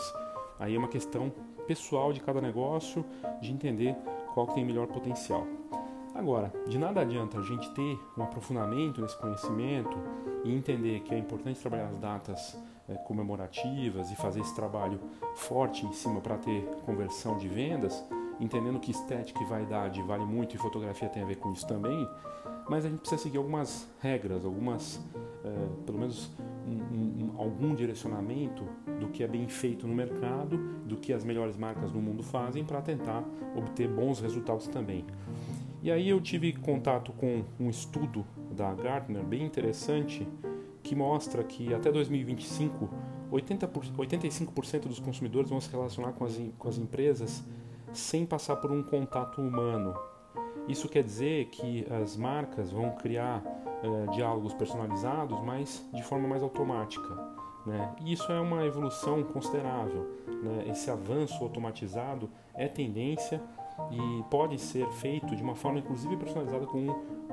[0.58, 1.30] Aí é uma questão
[1.68, 3.04] pessoal de cada negócio,
[3.42, 3.98] de entender
[4.34, 5.46] qual que tem melhor potencial.
[6.14, 9.98] Agora, de nada adianta a gente ter um aprofundamento nesse conhecimento
[10.46, 15.02] e entender que é importante trabalhar as datas é, comemorativas e fazer esse trabalho
[15.36, 18.02] forte em cima para ter conversão de vendas,
[18.40, 22.08] entendendo que estética e vaidade vale muito e fotografia tem a ver com isso também,
[22.70, 25.00] mas a gente precisa seguir algumas regras, algumas,
[25.44, 26.32] é, pelo menos
[26.68, 28.64] um, um, algum direcionamento
[29.00, 32.66] do que é bem feito no mercado, do que as melhores marcas no mundo fazem
[32.66, 33.24] para tentar
[33.56, 35.06] obter bons resultados também.
[35.84, 40.28] E aí eu tive contato com um estudo da Gartner bem interessante
[40.82, 42.90] que mostra que até 2025
[43.32, 47.44] 80 por, 85% dos consumidores vão se relacionar com as, com as empresas
[47.96, 49.96] sem passar por um contato humano.
[50.68, 53.44] Isso quer dizer que as marcas vão criar
[53.84, 57.08] eh, diálogos personalizados, mas de forma mais automática.
[57.66, 57.96] Né?
[58.02, 60.08] E isso é uma evolução considerável.
[60.28, 60.66] Né?
[60.70, 63.42] Esse avanço automatizado é tendência
[63.92, 66.90] e pode ser feito de uma forma inclusive personalizada com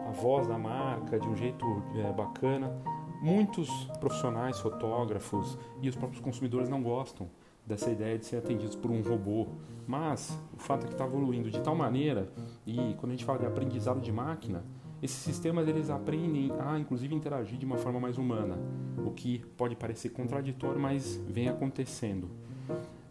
[0.07, 1.65] a voz da marca, de um jeito
[1.97, 2.73] é, bacana.
[3.21, 3.69] Muitos
[4.01, 7.29] profissionais, fotógrafos e os próprios consumidores não gostam
[7.67, 9.49] dessa ideia de ser atendidos por um robô.
[9.87, 12.33] Mas o fato é que está evoluindo de tal maneira,
[12.67, 14.65] e quando a gente fala de aprendizado de máquina,
[15.03, 18.57] esses sistemas eles aprendem a inclusive interagir de uma forma mais humana,
[19.05, 22.31] o que pode parecer contraditório, mas vem acontecendo.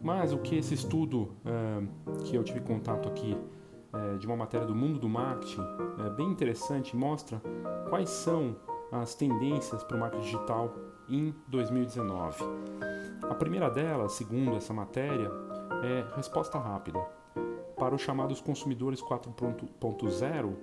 [0.00, 3.36] Mas o que esse estudo uh, que eu tive contato aqui
[3.92, 5.60] uh, de uma matéria do mundo do marketing
[6.04, 7.40] é bem interessante, mostra
[7.90, 8.56] quais são
[8.90, 10.74] as tendências para o marketing digital
[11.12, 12.42] em 2019.
[13.28, 15.30] A primeira delas, segundo essa matéria,
[15.82, 16.98] é resposta rápida.
[17.76, 20.54] Para os chamados consumidores 4.0,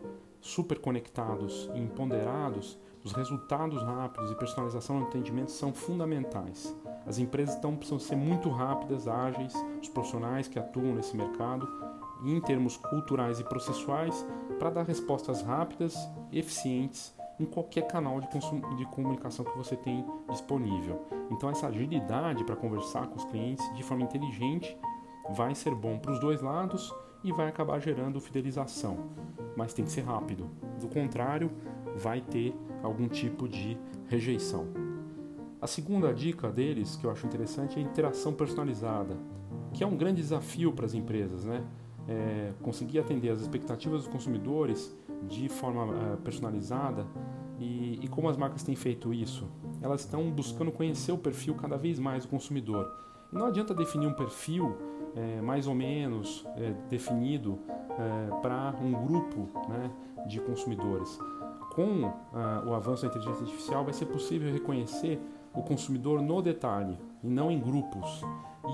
[0.42, 6.76] super conectados e empoderados, os resultados rápidos e personalização no atendimento são fundamentais.
[7.06, 11.68] As empresas então precisam ser muito rápidas, ágeis, os profissionais que atuam nesse mercado,
[12.24, 14.26] em termos culturais e processuais,
[14.58, 15.96] para dar respostas rápidas,
[16.32, 18.28] eficientes em qualquer canal de,
[18.76, 21.06] de comunicação que você tem disponível.
[21.32, 24.78] Então, essa agilidade para conversar com os clientes de forma inteligente
[25.32, 28.98] vai ser bom para os dois lados e vai acabar gerando fidelização.
[29.56, 30.50] Mas tem que ser rápido.
[30.80, 31.52] Do contrário,
[31.96, 34.68] vai ter algum tipo de rejeição.
[35.62, 39.18] A segunda dica deles, que eu acho interessante, é a interação personalizada,
[39.74, 41.64] que é um grande desafio para as empresas, né?
[42.08, 44.96] É conseguir atender as expectativas dos consumidores
[45.28, 47.06] de forma uh, personalizada
[47.60, 49.46] e, e, como as marcas têm feito isso?
[49.82, 52.90] Elas estão buscando conhecer o perfil cada vez mais do consumidor.
[53.32, 54.78] E não adianta definir um perfil
[55.16, 59.92] é, mais ou menos é, definido é, para um grupo né,
[60.28, 61.20] de consumidores.
[61.74, 62.12] Com
[62.66, 65.22] o avanço da inteligência artificial, vai ser possível reconhecer
[65.54, 68.22] o consumidor no detalhe e não em grupos.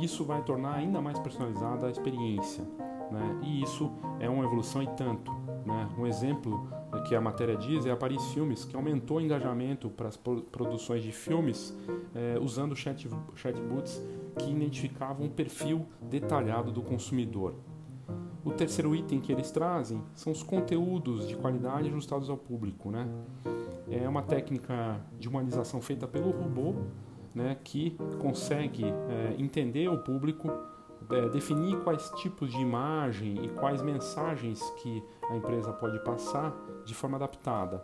[0.01, 2.63] Isso vai tornar ainda mais personalizada a experiência.
[3.12, 3.39] Né?
[3.44, 5.32] E isso é uma evolução e tanto.
[5.65, 5.89] Né?
[5.98, 6.68] Um exemplo
[7.08, 11.04] que a matéria diz é a Paris Filmes, que aumentou o engajamento para as produções
[11.04, 11.76] de filmes
[12.13, 14.02] é, usando chat, chatbots
[14.38, 17.56] que identificavam um perfil detalhado do consumidor.
[18.44, 22.91] O terceiro item que eles trazem são os conteúdos de qualidade ajustados ao público.
[22.91, 23.08] Né?
[23.89, 26.76] É uma técnica de humanização feita pelo robô
[27.34, 30.50] né, que consegue é, entender o público
[31.12, 36.54] é, definir quais tipos de imagem e quais mensagens que a empresa pode passar
[36.86, 37.84] de forma adaptada.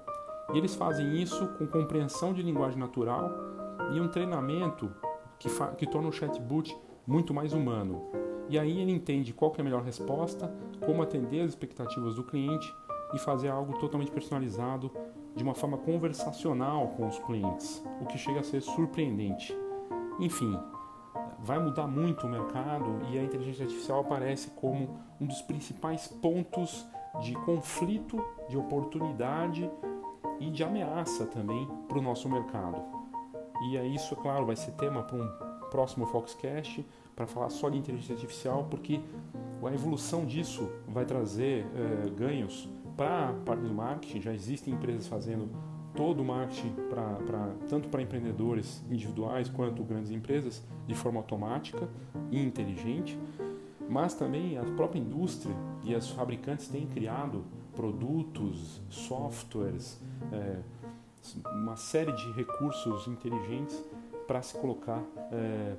[0.54, 3.32] E eles fazem isso com compreensão de linguagem natural
[3.94, 4.92] e um treinamento
[5.40, 8.02] que, que torna o chatbot muito mais humano.
[8.50, 10.54] E aí ele entende qual é a melhor resposta,
[10.86, 12.74] como atender as expectativas do cliente
[13.14, 14.92] e fazer algo totalmente personalizado
[15.36, 19.58] de uma forma conversacional com os clientes, o que chega a ser surpreendente.
[20.20, 20.60] Enfim,
[21.42, 26.86] vai mudar muito o mercado e a inteligência artificial aparece como um dos principais pontos
[27.22, 29.70] de conflito, de oportunidade
[30.40, 32.82] e de ameaça também para o nosso mercado.
[33.64, 35.28] E é isso, é claro, vai ser tema para um
[35.70, 39.00] próximo Foxcast para falar só de inteligência artificial, porque
[39.64, 44.22] a evolução disso vai trazer é, ganhos para a parte do marketing.
[44.22, 45.50] Já existem empresas fazendo
[45.96, 51.88] todo o marketing pra, pra, tanto para empreendedores individuais quanto grandes empresas de forma automática
[52.32, 53.20] e inteligente,
[53.90, 57.44] mas também a própria indústria e as fabricantes têm criado
[57.76, 60.02] produtos, softwares,
[60.32, 60.60] é,
[61.54, 63.84] uma série de recursos inteligentes
[64.28, 65.76] para se colocar é,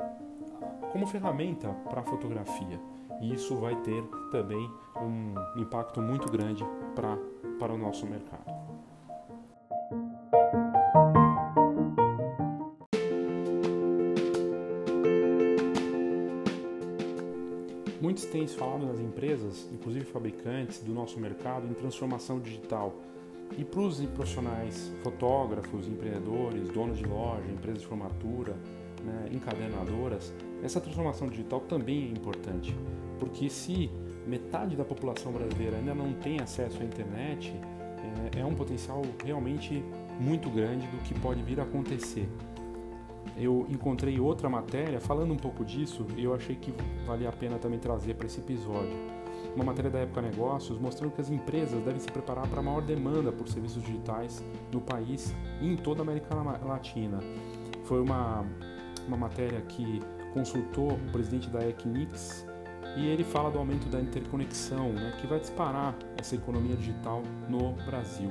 [0.92, 2.80] como ferramenta para a fotografia.
[3.20, 7.16] E isso vai ter também um impacto muito grande pra,
[7.58, 8.61] para o nosso mercado.
[18.42, 22.92] Têm falado nas empresas, inclusive fabricantes do nosso mercado, em transformação digital.
[23.56, 28.56] E para os profissionais, fotógrafos, empreendedores, donos de loja, empresas de formatura,
[29.04, 32.74] né, encadernadoras, essa transformação digital também é importante,
[33.20, 33.88] porque se
[34.26, 37.54] metade da população brasileira ainda não tem acesso à internet,
[38.34, 39.84] é, é um potencial realmente
[40.18, 42.28] muito grande do que pode vir a acontecer
[43.36, 46.72] eu encontrei outra matéria falando um pouco disso e eu achei que
[47.06, 48.96] valia a pena também trazer para esse episódio.
[49.54, 52.82] Uma matéria da Época Negócios mostrando que as empresas devem se preparar para a maior
[52.82, 57.20] demanda por serviços digitais no país e em toda a América Latina.
[57.84, 58.44] Foi uma,
[59.06, 60.00] uma matéria que
[60.32, 62.46] consultou o presidente da Equinix
[62.96, 67.72] e ele fala do aumento da interconexão, né, que vai disparar essa economia digital no
[67.86, 68.30] Brasil.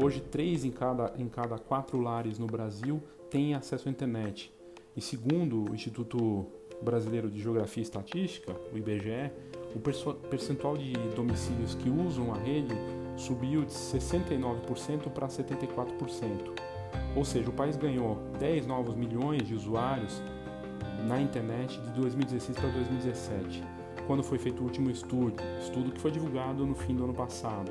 [0.00, 4.52] Hoje, três em cada, em cada quatro lares no Brasil têm acesso à internet.
[4.96, 6.46] E segundo o Instituto
[6.82, 9.30] Brasileiro de Geografia e Estatística, o IBGE,
[9.74, 9.80] o
[10.28, 12.74] percentual de domicílios que usam a rede
[13.16, 16.68] subiu de 69% para 74%.
[17.16, 20.22] Ou seja, o país ganhou 10 novos milhões de usuários
[21.06, 23.62] na internet de 2016 para 2017,
[24.06, 27.70] quando foi feito o último estudo, estudo que foi divulgado no fim do ano passado.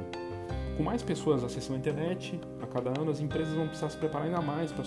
[0.77, 4.27] Com mais pessoas acessando a internet a cada ano, as empresas vão precisar se preparar
[4.27, 4.83] ainda mais para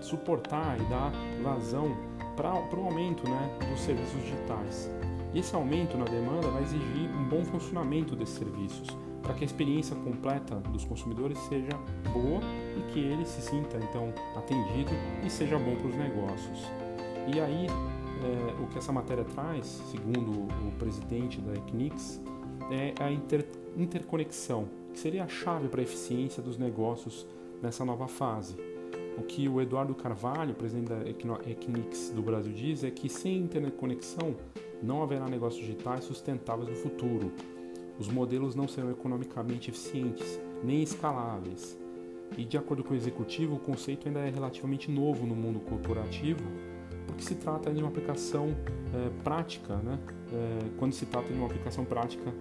[0.00, 1.94] suportar e dar vazão
[2.34, 4.90] para o aumento né, dos serviços digitais.
[5.34, 8.88] E esse aumento na demanda vai exigir um bom funcionamento desses serviços,
[9.22, 11.76] para que a experiência completa dos consumidores seja
[12.10, 12.40] boa
[12.78, 16.70] e que ele se sinta então atendido e seja bom para os negócios.
[17.34, 22.22] E aí, é, o que essa matéria traz, segundo o presidente da Equinix,
[22.70, 23.46] é a inter
[23.76, 27.26] interconexão que seria a chave para a eficiência dos negócios
[27.60, 28.56] nessa nova fase.
[29.18, 34.34] O que o Eduardo Carvalho, presidente da Equinix do Brasil, diz é que sem interconexão
[34.82, 37.32] não haverá negócios digitais sustentáveis no futuro.
[37.98, 41.78] Os modelos não serão economicamente eficientes nem escaláveis.
[42.36, 46.42] E de acordo com o executivo, o conceito ainda é relativamente novo no mundo corporativo,
[47.06, 48.48] porque se trata de uma aplicação
[48.92, 49.98] é, prática, né?
[50.32, 52.32] É, quando se trata de uma aplicação prática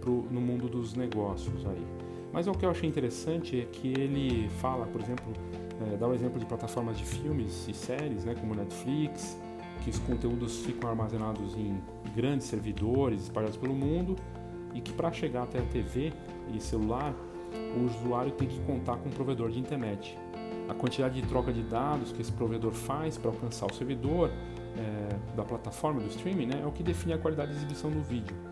[0.00, 1.86] pro, no mundo dos negócios aí.
[2.32, 5.32] Mas o que eu achei interessante é que ele fala, por exemplo,
[5.92, 9.36] é, dá o um exemplo de plataformas de filmes e séries, né, como Netflix,
[9.82, 11.80] que os conteúdos ficam armazenados em
[12.14, 14.16] grandes servidores espalhados pelo mundo
[14.74, 16.12] e que para chegar até a TV
[16.54, 17.14] e celular,
[17.76, 20.16] o usuário tem que contar com um provedor de internet.
[20.68, 24.30] A quantidade de troca de dados que esse provedor faz para alcançar o servidor
[24.76, 28.00] é, da plataforma do streaming né, é o que define a qualidade de exibição do
[28.02, 28.49] vídeo.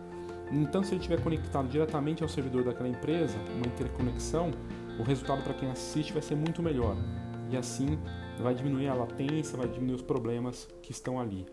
[0.51, 4.51] Então, se ele estiver conectado diretamente ao servidor daquela empresa, uma interconexão,
[4.99, 6.95] o resultado para quem assiste vai ser muito melhor.
[7.49, 7.97] E assim
[8.39, 11.45] vai diminuir a latência, vai diminuir os problemas que estão ali.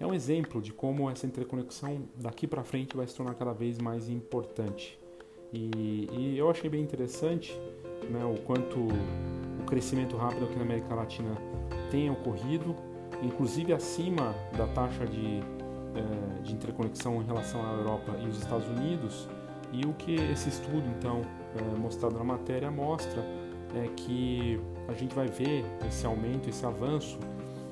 [0.00, 3.78] É um exemplo de como essa interconexão daqui para frente vai se tornar cada vez
[3.78, 4.98] mais importante.
[5.52, 7.58] E, e eu achei bem interessante
[8.08, 11.30] né, o quanto o crescimento rápido aqui na América Latina
[11.90, 12.76] tem ocorrido,
[13.22, 15.40] inclusive acima da taxa de
[16.42, 19.28] de interconexão em relação à Europa e os Estados Unidos.
[19.72, 21.22] E o que esse estudo, então,
[21.56, 23.22] é, mostrado na matéria, mostra
[23.74, 27.18] é que a gente vai ver esse aumento, esse avanço,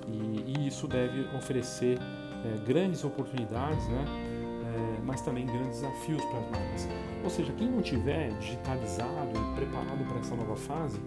[0.07, 4.05] e, e isso deve oferecer é, grandes oportunidades, né?
[4.07, 6.89] É, mas também grandes desafios para as marcas.
[7.25, 11.01] Ou seja, quem não tiver digitalizado e preparado para essa nova fase,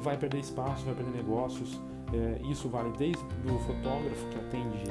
[0.00, 1.80] vai perder espaço, vai perder negócios.
[2.12, 4.84] É, isso vale desde o fotógrafo que atende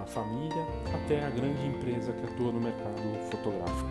[0.00, 3.90] a família até a grande empresa que atua no mercado fotográfico.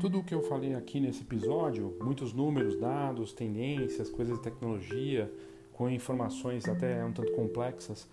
[0.00, 5.32] Tudo o que eu falei aqui nesse episódio, muitos números, dados, tendências, coisas de tecnologia,
[5.72, 8.08] com informações até um tanto complexas,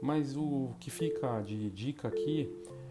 [0.00, 2.48] mas o que fica de dica aqui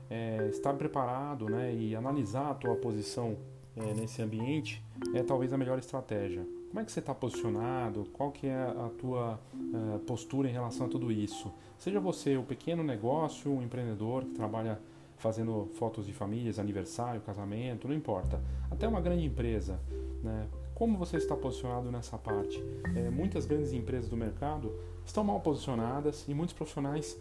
[0.09, 3.37] é, estar preparado né, e analisar a tua posição
[3.75, 4.83] é, nesse ambiente
[5.13, 6.45] é talvez a melhor estratégia.
[6.69, 8.05] Como é que você está posicionado?
[8.13, 11.51] Qual que é a tua uh, postura em relação a tudo isso?
[11.77, 14.79] Seja você o um pequeno negócio, um empreendedor que trabalha
[15.17, 18.41] fazendo fotos de famílias, aniversário, casamento, não importa.
[18.69, 19.79] Até uma grande empresa.
[20.21, 20.47] Né?
[20.77, 22.63] Como você está posicionado nessa parte?
[22.95, 24.71] É, muitas grandes empresas do mercado
[25.03, 27.17] estão mal posicionadas e muitos profissionais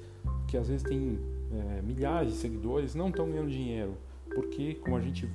[0.47, 1.19] que às vezes têm
[1.51, 3.95] é, milhares de seguidores não estão ganhando dinheiro,
[4.35, 5.27] porque, como a gente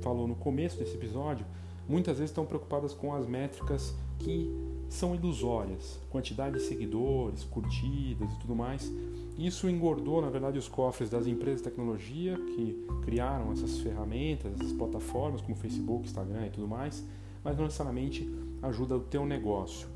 [0.00, 1.44] falou no começo desse episódio,
[1.86, 4.50] muitas vezes estão preocupadas com as métricas que
[4.88, 8.90] são ilusórias, quantidade de seguidores, curtidas e tudo mais.
[9.36, 14.72] Isso engordou, na verdade, os cofres das empresas de tecnologia que criaram essas ferramentas, essas
[14.72, 17.04] plataformas como Facebook, Instagram e tudo mais,
[17.48, 18.30] mas não necessariamente
[18.62, 19.88] ajuda o teu negócio.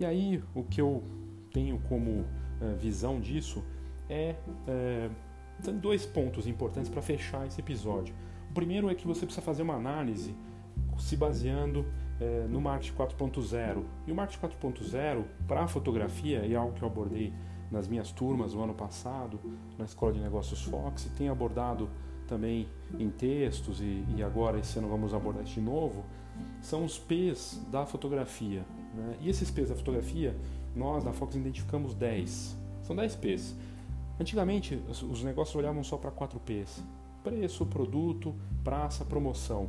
[0.00, 1.04] E aí, o que eu
[1.52, 2.24] tenho como
[2.58, 3.62] é, visão disso
[4.08, 4.34] é,
[4.66, 5.10] é
[5.74, 8.14] dois pontos importantes para fechar esse episódio.
[8.50, 10.34] O primeiro é que você precisa fazer uma análise
[10.96, 11.84] se baseando
[12.18, 13.84] é, no marketing 4.0.
[14.06, 17.30] E o marketing 4.0 para a fotografia, é algo que eu abordei
[17.70, 19.38] nas minhas turmas no ano passado,
[19.76, 21.90] na Escola de Negócios Fox, e tenho abordado
[22.26, 22.66] também
[22.98, 26.02] em textos, e, e agora esse ano vamos abordar isso de novo,
[26.60, 28.64] são os P's da fotografia.
[28.94, 29.16] Né?
[29.20, 30.36] E esses P's da fotografia,
[30.74, 32.56] nós da Fox identificamos 10.
[32.82, 33.54] São 10 P's.
[34.18, 36.82] Antigamente, os negócios olhavam só para 4 P's:
[37.22, 38.34] preço, produto,
[38.64, 39.68] praça, promoção.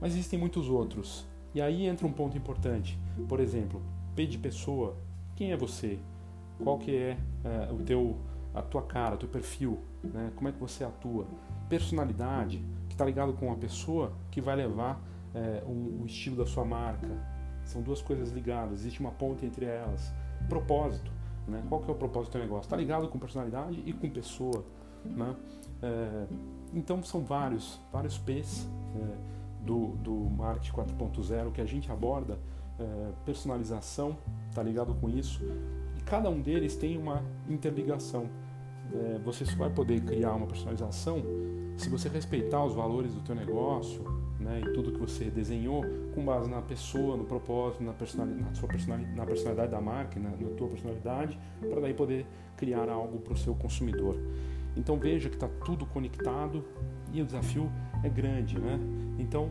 [0.00, 1.26] Mas existem muitos outros.
[1.54, 2.98] E aí entra um ponto importante.
[3.28, 3.80] Por exemplo,
[4.14, 4.96] P de pessoa.
[5.36, 5.98] Quem é você?
[6.62, 8.16] Qual que é uh, o teu,
[8.54, 9.78] a tua cara, o teu perfil?
[10.02, 10.32] Né?
[10.34, 11.26] Como é que você atua?
[11.68, 15.00] Personalidade, que está ligado com a pessoa que vai levar
[15.34, 17.08] uh, o, o estilo da sua marca.
[17.64, 18.80] São duas coisas ligadas.
[18.80, 20.12] Existe uma ponte entre elas.
[20.48, 21.10] Propósito.
[21.46, 21.62] Né?
[21.68, 22.66] Qual que é o propósito do negócio?
[22.66, 24.64] Está ligado com personalidade e com pessoa.
[25.04, 25.36] Né?
[25.82, 26.26] É,
[26.74, 28.68] então são vários, vários P's.
[28.96, 29.32] É,
[29.64, 32.38] do, do marketing 4.0 que a gente aborda,
[32.78, 34.16] é, personalização,
[34.48, 35.42] está ligado com isso,
[35.96, 38.28] e cada um deles tem uma interligação.
[38.92, 41.22] É, você só vai poder criar uma personalização
[41.76, 44.04] se você respeitar os valores do teu negócio,
[44.42, 45.84] né, e tudo que você desenhou
[46.14, 50.20] com base na pessoa, no propósito, na personalidade, na, sua personalidade, na personalidade da marca,
[50.20, 52.26] na, na tua personalidade, para daí poder
[52.56, 54.16] criar algo para o seu consumidor.
[54.76, 56.64] Então veja que está tudo conectado
[57.12, 57.70] e o desafio
[58.02, 58.78] é grande, né?
[59.18, 59.50] Então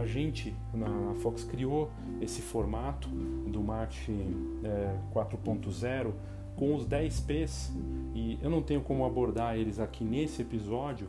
[0.00, 6.12] a, gente na Fox criou esse formato do marketing é, 4.0
[6.56, 7.72] com os 10 P's
[8.14, 11.08] e eu não tenho como abordar eles aqui nesse episódio,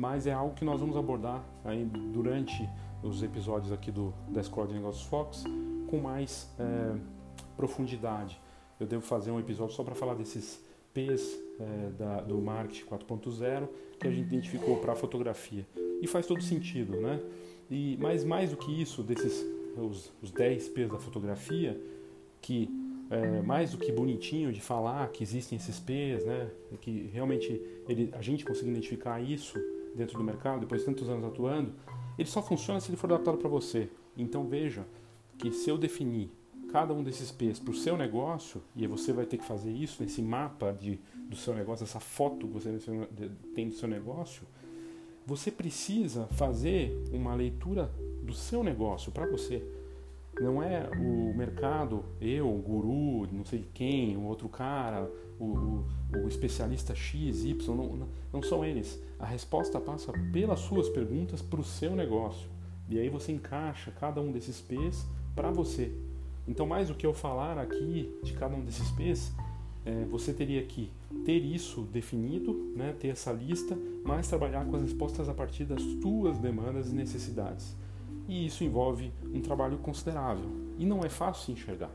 [0.00, 2.66] mas é algo que nós vamos abordar aí durante
[3.02, 5.44] os episódios aqui do da Escola de Negócios Fox
[5.88, 6.98] com mais é,
[7.54, 8.40] profundidade.
[8.80, 13.68] Eu devo fazer um episódio só para falar desses P's é, da, do marketing 4.0
[13.98, 15.66] que a gente identificou para a fotografia.
[16.00, 17.20] E faz todo sentido, né?
[17.70, 19.44] E, mas mais do que isso, desses
[19.76, 21.78] os, os 10 P's da fotografia,
[22.40, 22.70] que
[23.10, 26.50] é, mais do que bonitinho de falar que existem esses P's, né?
[26.80, 29.58] Que realmente ele, a gente consegue identificar isso
[29.94, 31.74] dentro do mercado, depois de tantos anos atuando,
[32.18, 33.88] ele só funciona se ele for adaptado para você.
[34.16, 34.86] Então veja
[35.38, 36.30] que se eu definir
[36.70, 40.02] cada um desses P's para o seu negócio, e você vai ter que fazer isso
[40.02, 42.78] nesse mapa de, do seu negócio, essa foto que você
[43.54, 44.42] tem do seu negócio,
[45.26, 47.90] você precisa fazer uma leitura
[48.22, 49.64] do seu negócio para você.
[50.40, 55.10] Não é o mercado, eu, o guru, não sei quem, o outro cara,
[55.40, 55.84] o, o,
[56.24, 59.02] o especialista X, Y, não, não são eles.
[59.18, 62.48] A resposta passa pelas suas perguntas para o seu negócio.
[62.88, 65.92] E aí você encaixa cada um desses P's para você.
[66.46, 69.32] Então, mais do que eu falar aqui de cada um desses P's,
[69.84, 70.90] é, você teria que
[71.24, 75.82] ter isso definido, né, ter essa lista, mas trabalhar com as respostas a partir das
[76.02, 77.76] suas demandas e necessidades.
[78.28, 81.90] E isso envolve um trabalho considerável e não é fácil enxergar.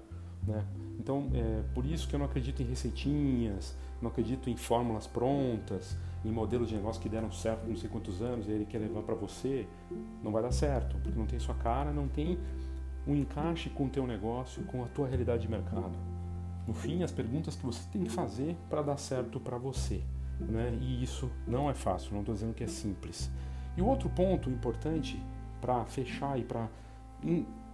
[0.45, 0.65] Né?
[0.99, 5.97] Então, é por isso que eu não acredito em receitinhas, não acredito em fórmulas prontas,
[6.23, 9.01] em modelos de negócio que deram certo não sei quantos anos e ele quer levar
[9.01, 9.67] para você.
[10.23, 12.37] Não vai dar certo, porque não tem sua cara, não tem
[13.07, 15.93] um encaixe com o teu negócio, com a tua realidade de mercado.
[16.67, 20.01] No fim, as perguntas que você tem que fazer para dar certo para você.
[20.39, 20.77] Né?
[20.81, 23.29] E isso não é fácil, não estou dizendo que é simples.
[23.77, 25.21] E o outro ponto importante
[25.61, 26.67] para fechar e para,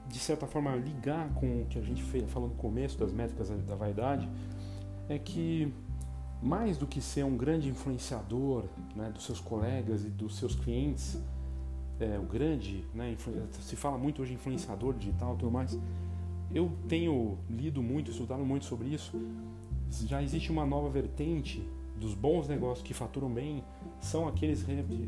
[0.07, 3.75] de certa forma, ligar com o que a gente falou no começo das métricas da
[3.75, 4.27] vaidade,
[5.07, 5.73] é que
[6.41, 11.21] mais do que ser um grande influenciador né, dos seus colegas e dos seus clientes,
[11.99, 13.15] é, o grande, né,
[13.59, 15.77] se fala muito hoje influenciador digital e tudo mais,
[16.53, 19.13] eu tenho lido muito, estudado muito sobre isso.
[20.07, 21.63] Já existe uma nova vertente
[21.95, 23.63] dos bons negócios que faturam bem,
[23.99, 24.65] são aqueles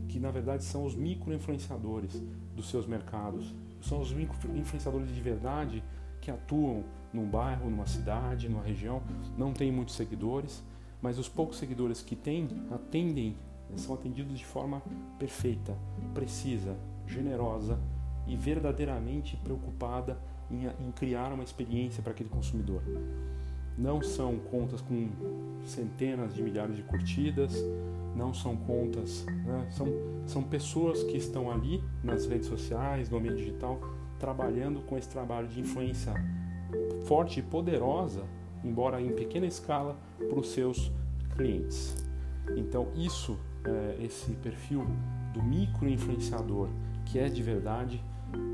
[0.07, 2.21] que na verdade são os micro-influenciadores
[2.55, 3.53] dos seus mercados.
[3.83, 5.83] São os micro-influenciadores de verdade
[6.21, 9.01] que atuam num bairro, numa cidade, numa região,
[9.37, 10.63] não tem muitos seguidores,
[11.01, 13.35] mas os poucos seguidores que têm atendem,
[13.75, 14.81] são atendidos de forma
[15.19, 15.75] perfeita,
[16.13, 17.77] precisa, generosa
[18.25, 20.17] e verdadeiramente preocupada
[20.49, 22.81] em, em criar uma experiência para aquele consumidor.
[23.77, 25.09] Não são contas com
[25.65, 27.55] centenas de milhares de curtidas,
[28.15, 29.67] não são contas, né?
[29.71, 29.87] são,
[30.25, 33.79] são pessoas que estão ali nas redes sociais, no ambiente digital,
[34.19, 36.13] trabalhando com esse trabalho de influência
[37.05, 38.23] forte e poderosa,
[38.63, 40.91] embora em pequena escala, para os seus
[41.35, 41.95] clientes.
[42.55, 44.85] Então, isso, é, esse perfil
[45.33, 46.69] do micro influenciador,
[47.05, 48.03] que é de verdade,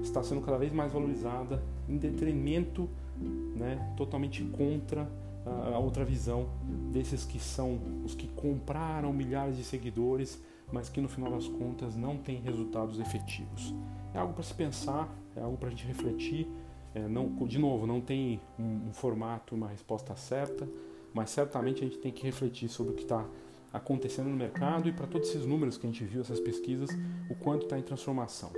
[0.02, 2.90] está sendo cada vez mais valorizada em detrimento,
[3.20, 5.10] né, totalmente contra
[5.46, 6.50] a, outra visão
[6.92, 10.42] desses que são os que compraram milhares de seguidores,
[10.72, 13.74] mas que no final das contas não têm resultados efetivos.
[14.14, 16.48] É algo para se pensar, é algo para a gente refletir.
[16.94, 20.68] É, não, de novo, não tem um, um formato, uma resposta certa,
[21.14, 23.26] mas certamente a gente tem que refletir sobre o que está
[23.72, 26.90] acontecendo no mercado e para todos esses números que a gente viu, essas pesquisas,
[27.30, 28.52] o quanto está em transformação.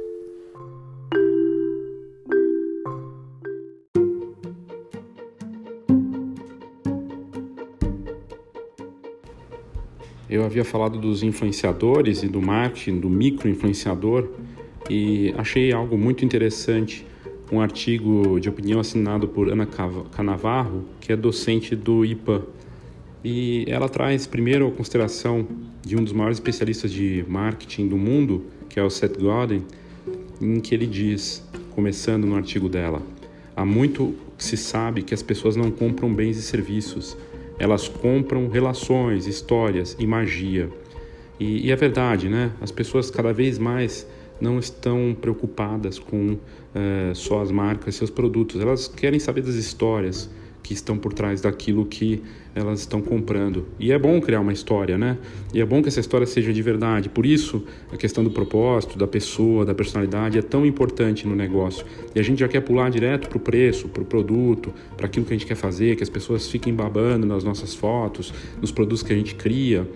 [10.32, 14.30] Eu havia falado dos influenciadores e do marketing, do micro-influenciador,
[14.90, 17.06] e achei algo muito interessante,
[17.52, 19.68] um artigo de opinião assinado por Ana
[20.10, 22.48] Canavarro, que é docente do IPA.
[23.26, 25.46] E ela traz primeiro a consideração
[25.86, 29.66] de um dos maiores especialistas de marketing do mundo, que é o Seth Godin,
[30.42, 33.02] em que ele diz, começando no artigo dela,
[33.54, 37.18] há muito que se sabe que as pessoas não compram bens e serviços,
[37.62, 40.68] elas compram relações, histórias e magia.
[41.40, 42.52] E, e é verdade, né?
[42.60, 44.08] As pessoas cada vez mais
[44.42, 46.40] não estão preocupadas com
[46.74, 48.60] é, só as marcas, seus produtos.
[48.60, 50.28] Elas querem saber das histórias
[50.64, 52.24] que estão por trás daquilo que
[52.54, 53.66] elas estão comprando.
[53.80, 55.18] E é bom criar uma história, né?
[55.54, 57.10] E é bom que essa história seja de verdade.
[57.10, 61.86] Por isso, a questão do propósito, da pessoa, da personalidade é tão importante no negócio.
[62.14, 65.26] E a gente já quer pular direto para o preço, para o produto, para aquilo
[65.26, 69.04] que a gente quer fazer, que as pessoas fiquem babando nas nossas fotos, nos produtos
[69.04, 69.88] que a gente cria.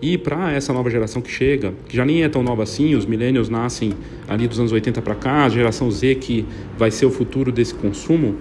[0.00, 3.06] E para essa nova geração que chega, que já nem é tão nova assim, os
[3.06, 3.94] millennials nascem
[4.28, 6.44] ali dos anos 80 para cá, a geração Z que
[6.76, 8.36] vai ser o futuro desse consumo,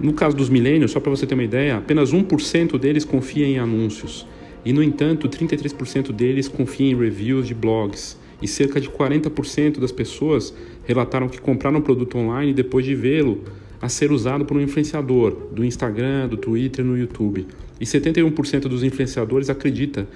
[0.00, 3.58] no caso dos millennials, só para você ter uma ideia, apenas 1% deles confia em
[3.58, 4.26] anúncios.
[4.64, 8.18] E, no entanto, 33% deles confia em reviews de blogs.
[8.42, 13.42] E cerca de 40% das pessoas relataram que compraram um produto online depois de vê-lo
[13.80, 17.46] a ser usado por um influenciador do Instagram, do Twitter, no YouTube.
[17.80, 20.06] E 71% dos influenciadores acredita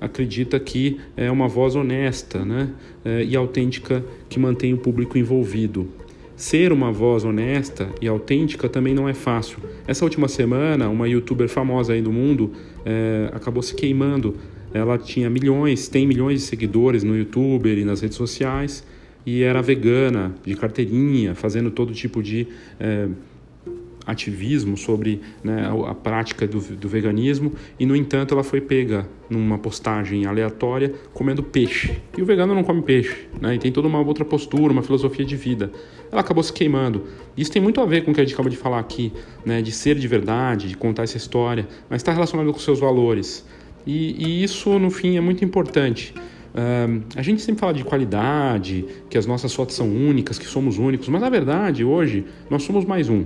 [0.00, 2.70] acredita que é uma voz honesta né,
[3.04, 5.88] é, e autêntica que mantém o público envolvido.
[6.42, 9.58] Ser uma voz honesta e autêntica também não é fácil.
[9.86, 12.50] Essa última semana, uma youtuber famosa aí do mundo
[12.84, 14.34] é, acabou se queimando.
[14.74, 18.84] Ela tinha milhões, tem milhões de seguidores no YouTube e nas redes sociais
[19.24, 22.48] e era vegana, de carteirinha, fazendo todo tipo de
[22.80, 23.06] é,
[24.06, 29.58] ativismo sobre né, a, prática do, do, veganismo e, no entanto, ela foi pega numa
[29.58, 31.98] postagem aleatória comendo peixe.
[32.16, 35.24] E o vegano não come peixe, né, e tem toda uma outra postura, uma filosofia
[35.24, 35.70] de vida.
[36.12, 37.06] Ela acabou se queimando.
[37.36, 39.12] Isso tem muito a ver com o que a gente acaba de falar aqui,
[39.44, 43.44] né, de ser de verdade, de contar essa história, mas está relacionado com seus valores.
[43.86, 46.14] E, e, isso, no fim, é muito importante.
[47.16, 51.08] A gente sempre fala de qualidade, que as nossas fotos são únicas, que somos únicos,
[51.08, 53.24] mas na verdade, hoje, nós somos mais um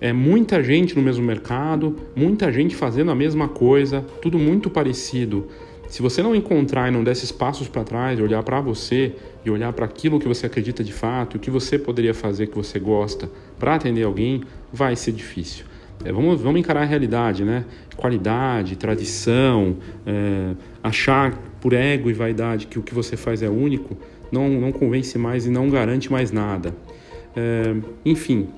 [0.00, 5.46] é muita gente no mesmo mercado, muita gente fazendo a mesma coisa, tudo muito parecido.
[5.88, 9.14] Se você não encontrar e não der esses passos para trás, olhar para você
[9.44, 12.56] e olhar para aquilo que você acredita de fato, o que você poderia fazer que
[12.56, 15.64] você gosta para atender alguém, vai ser difícil.
[16.04, 17.64] É, vamos, vamos encarar a realidade, né?
[17.96, 19.76] Qualidade, tradição,
[20.06, 23.96] é, achar por ego e vaidade que o que você faz é único,
[24.30, 26.74] não, não convence mais e não garante mais nada.
[27.34, 27.74] É,
[28.04, 28.48] enfim,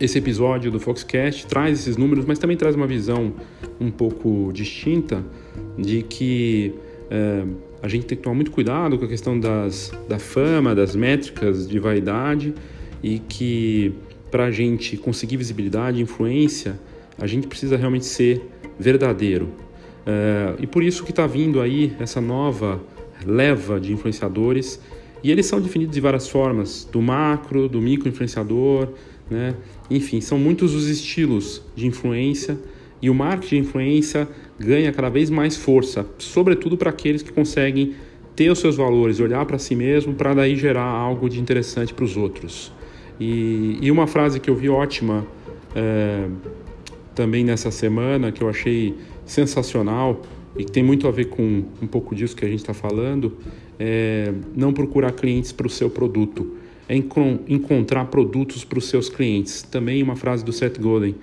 [0.00, 3.34] esse episódio do Foxcast traz esses números, mas também traz uma visão
[3.80, 5.22] um pouco distinta
[5.78, 6.74] de que
[7.10, 7.44] é,
[7.82, 11.68] a gente tem que tomar muito cuidado com a questão das, da fama, das métricas
[11.68, 12.54] de vaidade
[13.02, 13.94] e que
[14.30, 16.80] para a gente conseguir visibilidade, influência,
[17.18, 18.42] a gente precisa realmente ser
[18.78, 19.48] verdadeiro.
[20.06, 22.82] É, e por isso que está vindo aí essa nova
[23.24, 24.80] leva de influenciadores
[25.22, 28.88] e eles são definidos de várias formas, do macro, do micro influenciador,
[29.30, 29.54] né?
[29.90, 32.58] Enfim, são muitos os estilos de influência
[33.00, 34.28] e o marketing de influência
[34.58, 37.94] ganha cada vez mais força, sobretudo para aqueles que conseguem
[38.36, 42.04] ter os seus valores, olhar para si mesmo para daí gerar algo de interessante para
[42.04, 42.72] os outros.
[43.18, 45.24] E, e, uma frase que eu vi ótima
[45.74, 46.26] é,
[47.14, 48.94] também nessa semana, que eu achei
[49.24, 50.20] sensacional
[50.56, 53.36] e que tem muito a ver com um pouco disso que a gente está falando,
[53.78, 56.56] é não procurar clientes para o seu produto,
[56.88, 59.62] é encontrar produtos para os seus clientes.
[59.62, 61.14] Também uma frase do Seth Godin.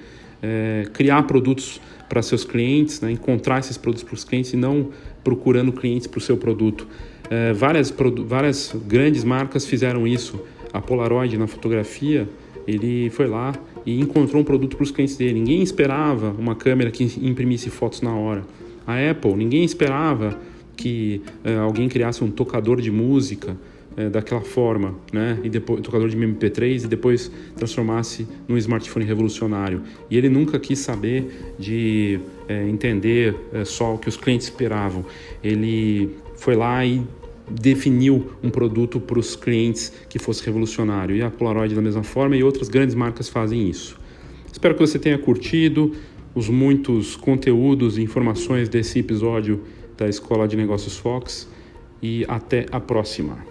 [0.41, 1.79] É, criar produtos
[2.09, 3.11] para seus clientes, né?
[3.11, 4.89] encontrar esses produtos para os clientes e não
[5.23, 6.87] procurando clientes para o seu produto.
[7.29, 7.93] É, várias,
[8.25, 10.39] várias grandes marcas fizeram isso.
[10.73, 12.27] A Polaroid na fotografia,
[12.67, 13.53] ele foi lá
[13.85, 15.33] e encontrou um produto para os clientes dele.
[15.33, 18.43] Ninguém esperava uma câmera que imprimisse fotos na hora.
[18.85, 20.37] A Apple, ninguém esperava
[20.75, 23.55] que é, alguém criasse um tocador de música
[23.97, 25.39] é, daquela forma, né?
[25.43, 29.81] E depois tocador de MP3 e depois transformasse num smartphone revolucionário.
[30.09, 35.05] E ele nunca quis saber de é, entender é, só o que os clientes esperavam.
[35.43, 37.03] Ele foi lá e
[37.49, 41.15] definiu um produto para os clientes que fosse revolucionário.
[41.15, 43.99] E a Polaroid da mesma forma e outras grandes marcas fazem isso.
[44.51, 45.93] Espero que você tenha curtido
[46.33, 49.61] os muitos conteúdos e informações desse episódio
[49.97, 51.47] da Escola de Negócios Fox
[52.01, 53.51] e até a próxima.